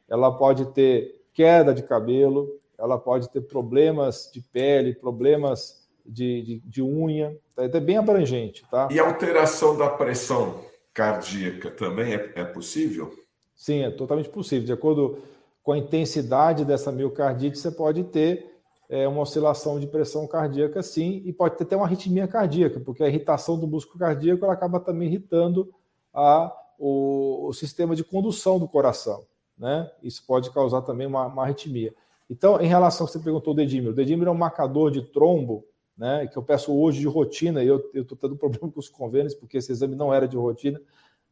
[0.07, 6.59] ela pode ter queda de cabelo, ela pode ter problemas de pele, problemas de, de,
[6.65, 7.63] de unha, tá?
[7.63, 8.65] é bem abrangente.
[8.69, 8.87] Tá?
[8.91, 10.61] E alteração da pressão
[10.93, 13.11] cardíaca também é, é possível?
[13.55, 14.65] Sim, é totalmente possível.
[14.65, 15.19] De acordo
[15.63, 18.55] com a intensidade dessa miocardite, você pode ter
[18.89, 23.03] é, uma oscilação de pressão cardíaca, sim, e pode ter até uma arritmia cardíaca, porque
[23.03, 25.73] a irritação do músculo cardíaco ela acaba também irritando
[26.13, 29.25] a, o, o sistema de condução do coração.
[29.57, 29.89] Né?
[30.03, 31.93] Isso pode causar também uma, uma arritmia.
[32.29, 35.01] Então, em relação ao que você perguntou do dedímero, o dedímero é um marcador de
[35.01, 35.65] trombo,
[35.97, 39.33] né, que eu peço hoje de rotina, e eu estou tendo problema com os convênios,
[39.33, 40.81] porque esse exame não era de rotina,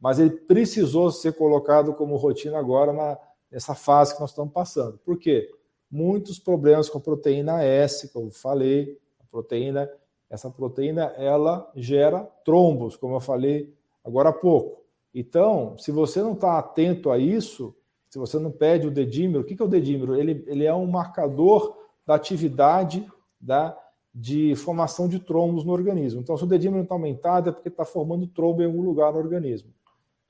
[0.00, 3.18] mas ele precisou ser colocado como rotina agora na,
[3.50, 4.98] nessa fase que nós estamos passando.
[4.98, 5.50] Por quê?
[5.94, 9.88] muitos problemas com a proteína S, como eu falei, a proteína,
[10.28, 13.72] essa proteína ela gera trombos, como eu falei
[14.04, 14.82] agora há pouco.
[15.14, 17.72] Então, se você não está atento a isso,
[18.08, 20.16] se você não pede o dedímero, o que é o dedímero?
[20.16, 23.06] Ele, ele é um marcador da atividade
[23.40, 23.78] da,
[24.14, 26.20] de formação de trombos no organismo.
[26.20, 29.18] Então, se o dedímero está aumentado, é porque está formando trombo em algum lugar no
[29.18, 29.72] organismo.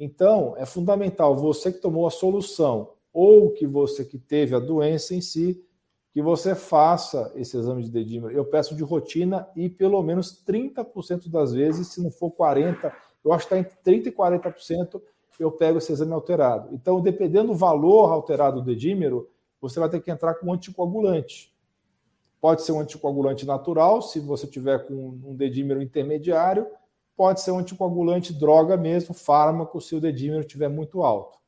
[0.00, 5.14] Então, é fundamental você que tomou a solução ou que você que teve a doença
[5.14, 5.62] em si,
[6.12, 8.32] que você faça esse exame de dedímero.
[8.32, 12.92] Eu peço de rotina e pelo menos 30% das vezes, se não for 40%,
[13.24, 15.02] eu acho que está entre 30% e 40%,
[15.38, 16.68] eu pego esse exame alterado.
[16.72, 19.28] Então, dependendo do valor alterado do dedímero,
[19.60, 21.53] você vai ter que entrar com anticoagulante.
[22.44, 26.66] Pode ser um anticoagulante natural, se você tiver com um dedímero intermediário,
[27.16, 31.38] pode ser um anticoagulante droga mesmo, fármaco, se o dedímero estiver muito alto.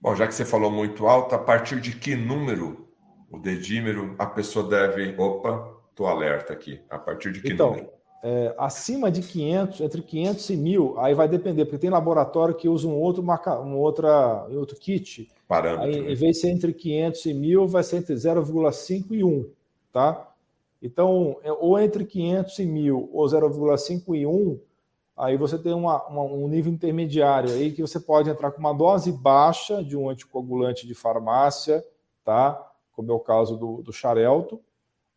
[0.00, 2.86] Bom, já que você falou muito alto, a partir de que número
[3.28, 5.20] o dedímero a pessoa deve.
[5.20, 6.80] Opa, estou alerta aqui.
[6.88, 7.88] A partir de que então, número?
[8.22, 12.68] É, acima de 500, entre 500 e 1000, aí vai depender, porque tem laboratório que
[12.68, 15.28] usa um outro, marca, um outra, um outro kit.
[15.48, 15.86] Parâmetro.
[15.86, 16.12] Aí, né?
[16.12, 19.57] Em vez de ser entre 500 e 1000, vai ser entre 0,5 e 1,
[19.92, 20.32] tá?
[20.80, 24.60] Então, é, ou entre 500 e 1000 ou 0,5 e 1,
[25.18, 28.72] Aí você tem uma, uma, um nível intermediário aí que você pode entrar com uma
[28.72, 31.84] dose baixa de um anticoagulante de farmácia,
[32.24, 32.72] tá?
[32.92, 34.60] Como é o caso do, do Xarelto,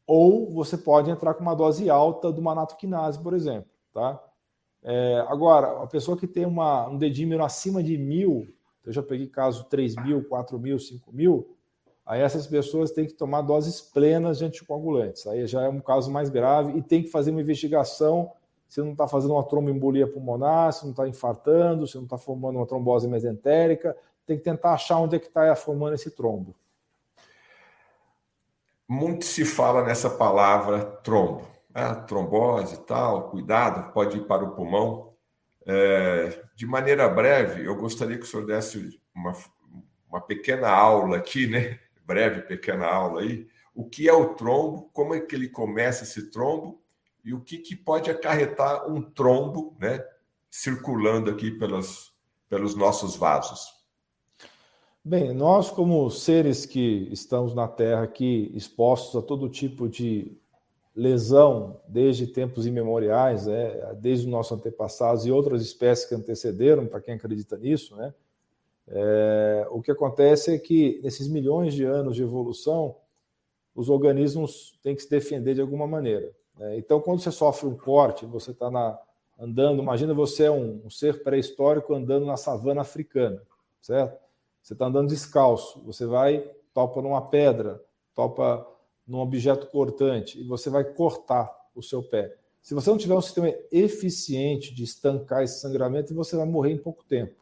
[0.08, 4.20] ou você pode entrar com uma dose alta do manatoquinase, por exemplo, tá?
[4.84, 8.48] É, agora, a pessoa que tem uma, um dedímero acima de mil,
[8.84, 11.56] eu já peguei caso 3 mil, 4 mil, 5 mil,
[12.06, 15.28] aí essas pessoas têm que tomar doses plenas de anticoagulantes.
[15.28, 18.32] Aí já é um caso mais grave e tem que fazer uma investigação
[18.72, 22.56] se não está fazendo uma tromboembolia pulmonar, se não está infartando, se não está formando
[22.56, 26.56] uma trombose mesentérica, tem que tentar achar onde é que está formando esse trombo.
[28.88, 31.46] Muito se fala nessa palavra trombo.
[31.76, 31.94] Né?
[32.08, 35.14] Trombose e tal, cuidado, pode ir para o pulmão.
[35.66, 39.34] É, de maneira breve, eu gostaria que o senhor desse uma,
[40.08, 41.78] uma pequena aula aqui, né?
[42.12, 46.30] Breve pequena aula aí, o que é o trombo, como é que ele começa esse
[46.30, 46.82] trombo
[47.24, 50.06] e o que, que pode acarretar um trombo, né,
[50.50, 52.14] circulando aqui pelos,
[52.50, 53.80] pelos nossos vasos.
[55.04, 60.38] Bem, nós como seres que estamos na Terra aqui expostos a todo tipo de
[60.94, 67.00] lesão desde tempos imemoriais, né, desde os nossos antepassados e outras espécies que antecederam, para
[67.00, 68.14] quem acredita nisso, né,
[68.88, 72.96] é, o que acontece é que nesses milhões de anos de evolução,
[73.76, 76.32] os organismos têm que se defender de alguma maneira.
[76.58, 76.78] Né?
[76.78, 79.00] Então, quando você sofre um corte, você está
[79.40, 83.42] andando, imagina você é um, um ser pré-histórico andando na savana africana,
[83.82, 84.20] certo?
[84.62, 88.68] Você está andando descalço, você vai, topa numa pedra, topa
[89.08, 92.36] num objeto cortante e você vai cortar o seu pé.
[92.62, 96.78] Se você não tiver um sistema eficiente de estancar esse sangramento, você vai morrer em
[96.78, 97.41] pouco tempo.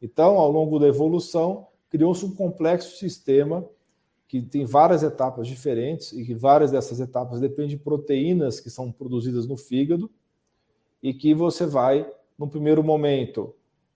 [0.00, 3.64] Então, ao longo da evolução, criou-se um complexo sistema
[4.28, 8.90] que tem várias etapas diferentes e que várias dessas etapas dependem de proteínas que são
[8.90, 10.10] produzidas no fígado
[11.02, 13.54] e que você vai, no primeiro momento,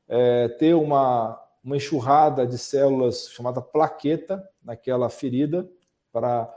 [0.08, 5.68] é, ter uma, uma enxurrada de células chamada plaqueta naquela ferida
[6.12, 6.48] para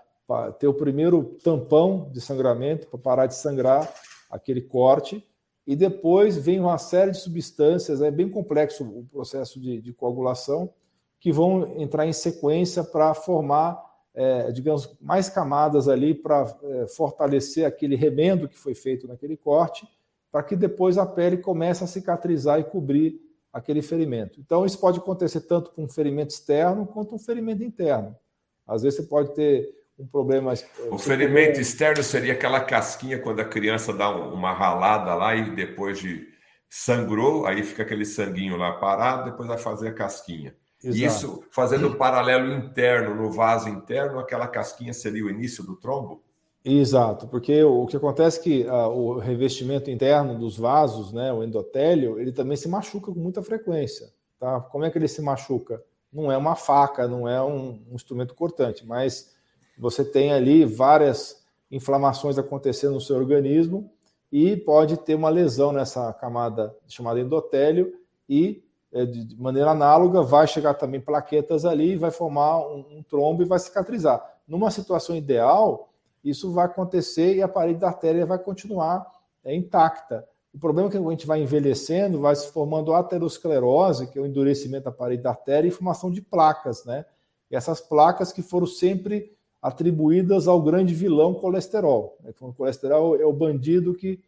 [0.59, 3.91] ter o primeiro tampão de sangramento para parar de sangrar
[4.29, 5.27] aquele corte
[5.65, 10.73] e depois vem uma série de substâncias, é bem complexo o processo de, de coagulação,
[11.19, 13.81] que vão entrar em sequência para formar,
[14.13, 19.87] é, digamos, mais camadas ali para é, fortalecer aquele remendo que foi feito naquele corte,
[20.29, 23.21] para que depois a pele comece a cicatrizar e cobrir
[23.53, 24.41] aquele ferimento.
[24.41, 28.15] Então, isso pode acontecer tanto com um ferimento externo quanto um ferimento interno.
[28.67, 30.53] Às vezes você pode ter um problema.
[30.89, 35.99] O ferimento externo seria aquela casquinha quando a criança dá uma ralada lá e depois
[35.99, 36.27] de
[36.69, 40.55] sangrou, aí fica aquele sanguinho lá parado, depois vai fazer a casquinha.
[40.83, 41.05] Exato.
[41.05, 46.23] Isso fazendo um paralelo interno no vaso interno, aquela casquinha seria o início do trombo?
[46.65, 51.43] Exato, porque o que acontece é que uh, o revestimento interno dos vasos, né, o
[51.43, 54.07] endotélio, ele também se machuca com muita frequência.
[54.39, 54.59] Tá?
[54.59, 55.83] Como é que ele se machuca?
[56.11, 59.32] Não é uma faca, não é um, um instrumento cortante, mas
[59.77, 63.91] você tem ali várias inflamações acontecendo no seu organismo
[64.31, 67.93] e pode ter uma lesão nessa camada chamada endotélio
[68.27, 73.41] e é, de maneira análoga vai chegar também plaquetas ali, vai formar um, um trombo
[73.41, 74.23] e vai cicatrizar.
[74.47, 75.89] Numa situação ideal,
[76.23, 79.05] isso vai acontecer e a parede da artéria vai continuar
[79.43, 80.27] é, intacta.
[80.53, 84.25] O problema é que a gente vai envelhecendo, vai se formando aterosclerose, que é o
[84.25, 87.05] endurecimento da parede da artéria, e formação de placas, né?
[87.49, 89.32] E essas placas que foram sempre
[89.63, 92.17] atribuídas ao grande vilão colesterol.
[92.21, 92.33] Né?
[92.41, 94.19] O colesterol é o bandido que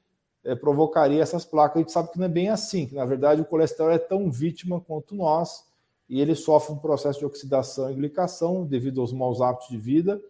[0.45, 1.75] é, provocaria essas placas.
[1.75, 4.31] A gente sabe que não é bem assim, que na verdade o colesterol é tão
[4.31, 5.65] vítima quanto nós
[6.07, 10.21] e ele sofre um processo de oxidação e glicação devido aos maus hábitos de vida.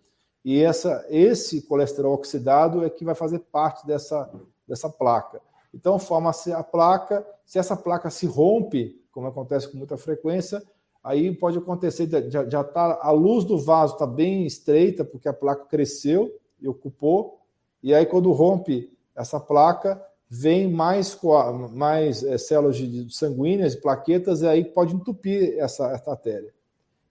[0.44, 4.32] E essa, esse colesterol oxidado é que vai fazer parte dessa,
[4.68, 5.40] dessa placa.
[5.72, 7.26] Então, forma-se a placa.
[7.46, 10.64] Se essa placa se rompe, como acontece com muita frequência,
[11.06, 15.34] aí pode acontecer já, já tá, a luz do vaso está bem estreita, porque a
[15.34, 17.42] placa cresceu e ocupou,
[17.84, 21.18] e aí quando rompe essa placa, vem mais,
[21.72, 26.52] mais é, células de, sanguíneas, plaquetas, e aí pode entupir essa, essa artéria.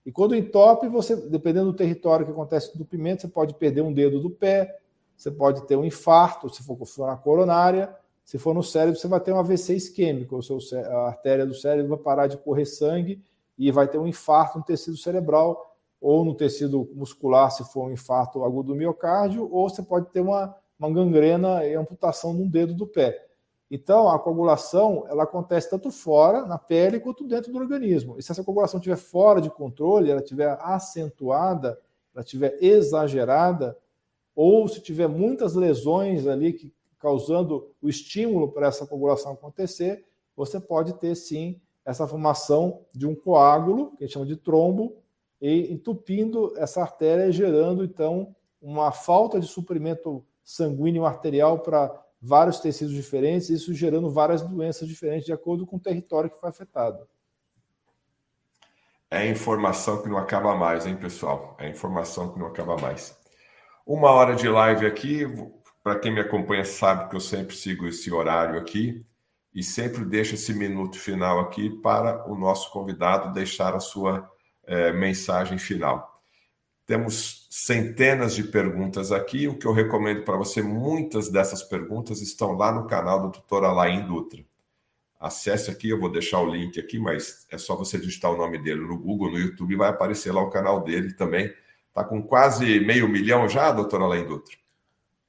[0.04, 3.92] E quando entope, você, dependendo do território que acontece o entupimento, você pode perder um
[3.92, 4.76] dedo do pé,
[5.16, 9.06] você pode ter um infarto, se for, for na coronária, se for no cérebro, você
[9.06, 10.58] vai ter um AVC isquêmico, seu,
[10.90, 13.22] a artéria do cérebro vai parar de correr sangue
[13.58, 17.92] e vai ter um infarto no tecido cerebral ou no tecido muscular, se for um
[17.92, 22.48] infarto agudo do miocárdio, ou você pode ter uma, uma gangrena e amputação de um
[22.48, 23.26] dedo do pé.
[23.70, 28.16] Então, a coagulação ela acontece tanto fora, na pele, quanto dentro do organismo.
[28.18, 31.80] E se essa coagulação estiver fora de controle, ela estiver acentuada,
[32.14, 33.76] ela estiver exagerada,
[34.36, 40.04] ou se tiver muitas lesões ali que, causando o estímulo para essa coagulação acontecer,
[40.36, 44.96] você pode ter sim essa formação de um coágulo, que a gente chama de trombo,
[45.40, 52.94] e entupindo essa artéria, gerando então uma falta de suprimento sanguíneo arterial para vários tecidos
[52.94, 57.06] diferentes, isso gerando várias doenças diferentes de acordo com o território que foi afetado.
[59.10, 61.54] É informação que não acaba mais, hein, pessoal?
[61.60, 63.16] É informação que não acaba mais.
[63.86, 65.26] Uma hora de live aqui,
[65.82, 69.04] para quem me acompanha sabe que eu sempre sigo esse horário aqui
[69.54, 74.28] e sempre deixo esse minuto final aqui para o nosso convidado deixar a sua
[74.64, 76.20] é, mensagem final.
[76.86, 79.46] Temos centenas de perguntas aqui.
[79.48, 83.64] O que eu recomendo para você, muitas dessas perguntas estão lá no canal do tutor
[83.64, 84.44] Alain Dutra.
[85.18, 88.58] Acesse aqui, eu vou deixar o link aqui, mas é só você digitar o nome
[88.58, 91.50] dele no Google, no YouTube, vai aparecer lá o canal dele também.
[91.88, 94.63] Está com quase meio milhão já, doutora Alain Dutra?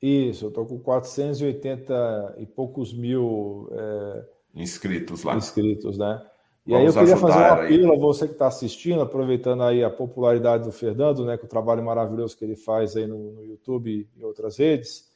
[0.05, 5.35] Isso, eu estou com 480 e poucos mil é, inscritos lá.
[5.35, 6.23] Inscritos, né?
[6.63, 9.83] E Vamos aí eu queria fazer um apelo a você que está assistindo, aproveitando aí
[9.83, 13.43] a popularidade do Fernando, né, com o trabalho maravilhoso que ele faz aí no, no
[13.45, 15.09] YouTube e outras redes.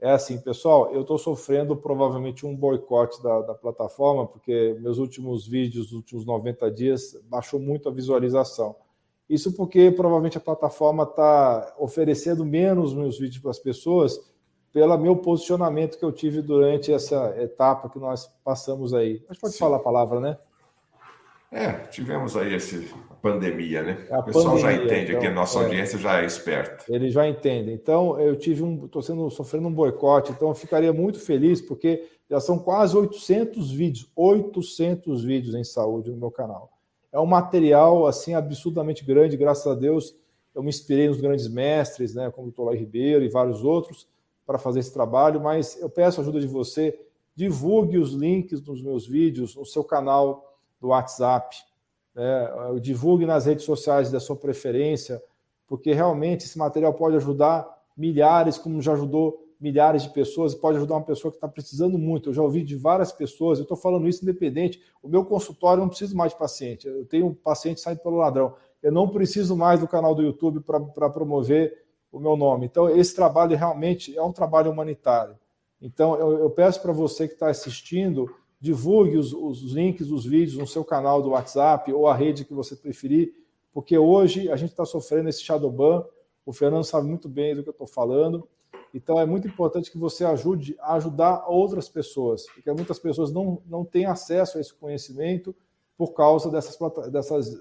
[0.00, 5.46] É assim, pessoal, eu estou sofrendo provavelmente um boicote da, da, plataforma, porque meus últimos
[5.46, 8.74] vídeos, os últimos 90 dias, baixou muito a visualização.
[9.30, 14.31] Isso porque provavelmente a plataforma está oferecendo menos meus vídeos para as pessoas
[14.72, 19.22] pelo meu posicionamento que eu tive durante essa etapa que nós passamos aí.
[19.28, 19.58] Mas pode Sim.
[19.58, 20.38] falar a palavra, né?
[21.52, 22.78] É, tivemos aí essa
[23.20, 24.06] pandemia, né?
[24.10, 26.84] A o pessoal pandemia, já entende então, que a nossa é, audiência já é esperta.
[26.88, 27.70] Ele já entende.
[27.70, 32.08] Então, eu tive um, estou sendo sofrendo um boicote, então eu ficaria muito feliz porque
[32.30, 36.72] já são quase 800 vídeos, 800 vídeos em saúde no meu canal.
[37.12, 40.16] É um material assim absurdamente grande, graças a Deus.
[40.54, 44.08] Eu me inspirei nos grandes mestres, né, como o Tolai Ribeiro e vários outros,
[44.46, 46.98] para fazer esse trabalho, mas eu peço a ajuda de você,
[47.34, 51.56] divulgue os links dos meus vídeos no seu canal do WhatsApp,
[52.14, 52.48] né?
[52.80, 55.22] divulgue nas redes sociais da sua preferência,
[55.66, 57.66] porque realmente esse material pode ajudar
[57.96, 61.96] milhares, como já ajudou milhares de pessoas, e pode ajudar uma pessoa que está precisando
[61.96, 62.30] muito.
[62.30, 64.82] Eu já ouvi de várias pessoas, eu estou falando isso independente.
[65.00, 68.16] O meu consultório eu não preciso mais de paciente, eu tenho um paciente saindo pelo
[68.16, 68.54] ladrão.
[68.82, 71.81] Eu não preciso mais do canal do YouTube para promover
[72.12, 72.66] o meu nome.
[72.66, 75.36] Então, esse trabalho realmente é um trabalho humanitário.
[75.80, 78.28] Então, eu, eu peço para você que está assistindo
[78.62, 82.54] divulgue os, os links dos vídeos no seu canal do WhatsApp ou a rede que
[82.54, 83.34] você preferir,
[83.72, 86.06] porque hoje a gente está sofrendo esse shadow ban.
[86.46, 88.48] O Fernando sabe muito bem do que eu estou falando.
[88.94, 93.60] Então é muito importante que você ajude a ajudar outras pessoas, porque muitas pessoas não,
[93.66, 95.52] não têm acesso a esse conhecimento
[95.98, 96.78] por causa dessas,
[97.10, 97.60] dessas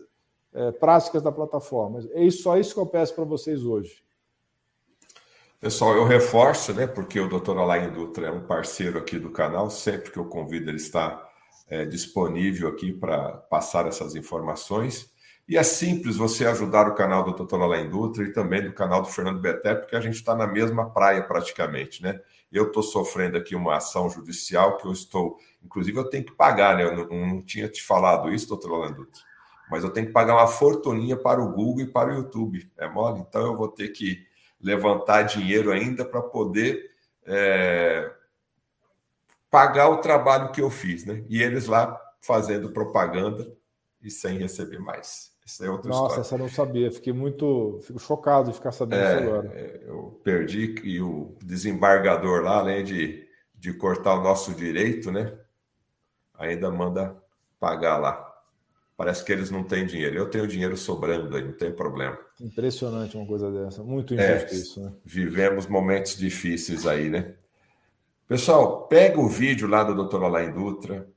[0.53, 1.99] é, práticas da plataforma.
[2.11, 4.03] É só isso que eu peço para vocês hoje.
[5.61, 7.55] Pessoal, eu reforço, né, porque o Dr.
[7.59, 11.23] Alain Dutra é um parceiro aqui do canal, sempre que eu convido ele está
[11.69, 15.13] é, disponível aqui para passar essas informações.
[15.47, 17.61] E é simples você ajudar o canal do Dr.
[17.61, 20.89] Alain Dutra e também do canal do Fernando Beté, porque a gente está na mesma
[20.89, 22.19] praia praticamente, né?
[22.51, 26.75] Eu estou sofrendo aqui uma ação judicial que eu estou, inclusive eu tenho que pagar,
[26.75, 26.85] né?
[26.85, 29.21] Eu não, não tinha te falado isso, doutor Alain Dutra,
[29.69, 32.89] mas eu tenho que pagar uma fortuninha para o Google e para o YouTube, é
[32.89, 33.19] mole?
[33.19, 34.30] Então eu vou ter que
[34.61, 36.91] levantar dinheiro ainda para poder
[37.25, 38.11] é,
[39.49, 41.23] pagar o trabalho que eu fiz, né?
[41.27, 43.51] E eles lá fazendo propaganda
[44.01, 45.31] e sem receber mais.
[45.45, 46.21] Isso é outra Nossa, história.
[46.21, 46.91] essa eu não sabia.
[46.91, 49.51] Fiquei muito, fico chocado de ficar sabendo é, isso agora.
[49.53, 55.37] É, eu perdi e o desembargador lá, além de, de cortar o nosso direito, né?
[56.35, 57.17] Ainda manda
[57.59, 58.30] pagar lá.
[59.01, 60.15] Parece que eles não têm dinheiro.
[60.15, 62.15] Eu tenho dinheiro sobrando aí, não tem problema.
[62.39, 63.81] Impressionante uma coisa dessa.
[63.83, 64.93] Muito é, injusto é, isso, né?
[65.03, 67.33] Vivemos momentos difíceis aí, né?
[68.27, 70.23] Pessoal, pega o vídeo lá do Dr.
[70.23, 71.09] Alain Dutra.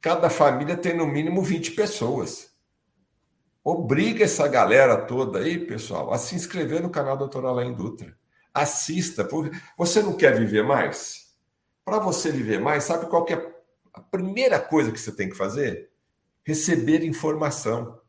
[0.00, 2.50] Cada família tem no mínimo 20 pessoas.
[3.62, 7.44] Obriga essa galera toda aí, pessoal, a se inscrever no canal do Dr.
[7.44, 8.16] Alain Dutra.
[8.52, 9.28] Assista.
[9.78, 11.36] Você não quer viver mais?
[11.84, 13.54] Para você viver mais, sabe qual é
[13.92, 15.93] a primeira coisa que você tem que fazer?
[16.44, 18.00] Receber informação.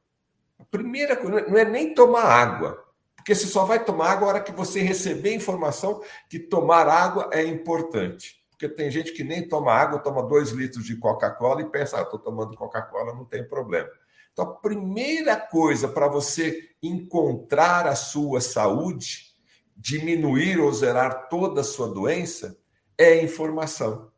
[0.60, 4.30] A primeira coisa, não é nem tomar água, porque você só vai tomar água a
[4.30, 8.46] hora que você receber informação que tomar água é importante.
[8.52, 12.04] Porque tem gente que nem toma água, toma dois litros de Coca-Cola e pensa, ah,
[12.04, 13.90] estou tomando Coca-Cola, não tem problema.
[14.32, 19.34] Então, a primeira coisa para você encontrar a sua saúde,
[19.76, 22.58] diminuir ou zerar toda a sua doença,
[22.98, 24.12] é informação.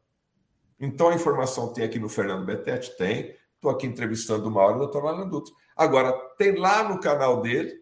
[0.80, 2.98] Então, a informação tem aqui no Fernando Betete?
[2.98, 3.37] Tem.
[3.58, 5.52] Estou aqui entrevistando uma hora o doutor Dutra.
[5.76, 7.82] Agora, tem lá no canal dele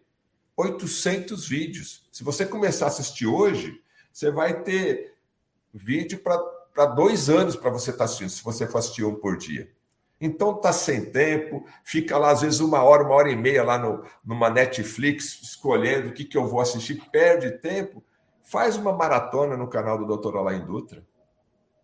[0.56, 2.08] 800 vídeos.
[2.10, 3.78] Se você começar a assistir hoje,
[4.10, 5.14] você vai ter
[5.74, 9.36] vídeo para dois anos para você estar tá assistindo, se você for assistir um por
[9.36, 9.70] dia.
[10.18, 13.78] Então tá sem tempo, fica lá às vezes uma hora, uma hora e meia lá
[13.78, 18.02] no, numa Netflix escolhendo o que, que eu vou assistir, perde tempo.
[18.42, 20.38] Faz uma maratona no canal do Dr.
[20.38, 21.06] Alain Dutra.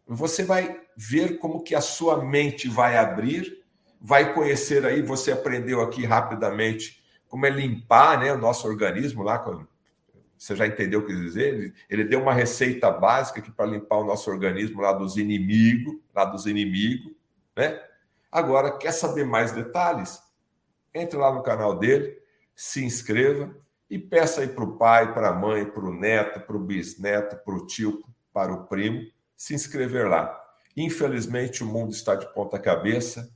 [0.08, 3.61] Você vai ver como que a sua mente vai abrir
[4.02, 9.42] vai conhecer aí, você aprendeu aqui rapidamente como é limpar né, o nosso organismo lá.
[10.36, 11.72] Você já entendeu o que dizer?
[11.88, 16.24] Ele, deu uma receita básica aqui para limpar o nosso organismo lá dos inimigos, lá
[16.24, 17.12] dos inimigos,
[17.56, 17.80] né?
[18.30, 20.20] Agora, quer saber mais detalhes?
[20.92, 22.18] Entre lá no canal dele,
[22.56, 23.54] se inscreva
[23.88, 27.36] e peça aí para o pai, para a mãe, para o neto, para o bisneto,
[27.36, 30.38] para o tio, para o primo, se inscrever lá.
[30.76, 33.30] Infelizmente, o mundo está de ponta cabeça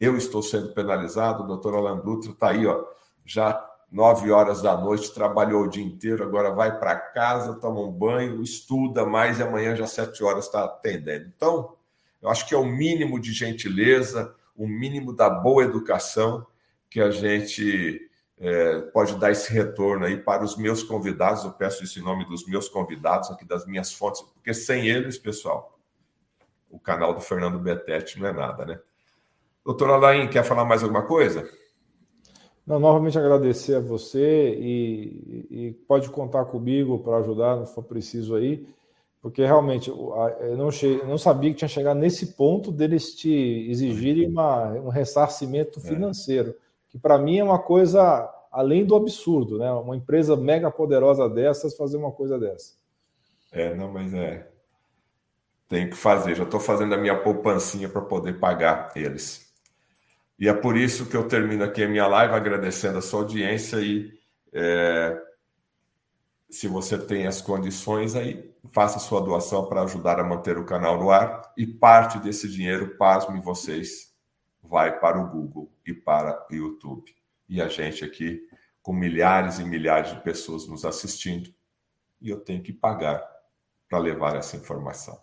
[0.00, 2.84] eu estou sendo penalizado, o doutor Alan Dutra está aí, ó,
[3.24, 7.92] já nove horas da noite, trabalhou o dia inteiro, agora vai para casa, toma um
[7.92, 11.30] banho, estuda mais e amanhã já sete horas está atendendo.
[11.36, 11.76] Então,
[12.22, 16.46] eu acho que é o mínimo de gentileza, o mínimo da boa educação
[16.88, 21.44] que a gente é, pode dar esse retorno aí para os meus convidados.
[21.44, 25.18] Eu peço isso em nome dos meus convidados aqui, das minhas fontes, porque sem eles,
[25.18, 25.78] pessoal,
[26.70, 28.80] o canal do Fernando Betete não é nada, né?
[29.64, 31.48] Doutora Alain, quer falar mais alguma coisa?
[32.66, 38.36] Não, novamente agradecer a você e, e pode contar comigo para ajudar, se for preciso
[38.36, 38.66] aí,
[39.20, 40.68] porque realmente eu não,
[41.06, 43.30] não sabia que tinha chegado nesse ponto deles te
[43.68, 45.82] exigirem uma, um ressarcimento é.
[45.82, 46.54] financeiro, é.
[46.90, 49.72] que para mim é uma coisa além do absurdo, né?
[49.72, 52.74] Uma empresa mega poderosa dessas fazer uma coisa dessa.
[53.50, 54.48] É, não, mas é.
[55.68, 59.51] Tenho que fazer, já estou fazendo a minha poupancinha para poder pagar eles.
[60.42, 63.76] E é por isso que eu termino aqui a minha live agradecendo a sua audiência
[63.76, 64.12] e
[64.52, 65.16] é,
[66.50, 70.98] se você tem as condições aí, faça sua doação para ajudar a manter o canal
[70.98, 74.12] no ar e parte desse dinheiro, pasme vocês,
[74.60, 77.14] vai para o Google e para o YouTube.
[77.48, 78.44] E a gente aqui
[78.82, 81.54] com milhares e milhares de pessoas nos assistindo
[82.20, 83.24] e eu tenho que pagar
[83.88, 85.22] para levar essa informação.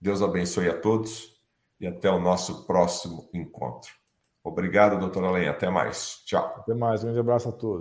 [0.00, 1.38] Deus abençoe a todos
[1.78, 4.00] e até o nosso próximo encontro.
[4.44, 5.50] Obrigado, doutora Lenha.
[5.50, 6.22] Até mais.
[6.26, 6.44] Tchau.
[6.56, 7.00] Até mais.
[7.02, 7.80] Um grande abraço a todos.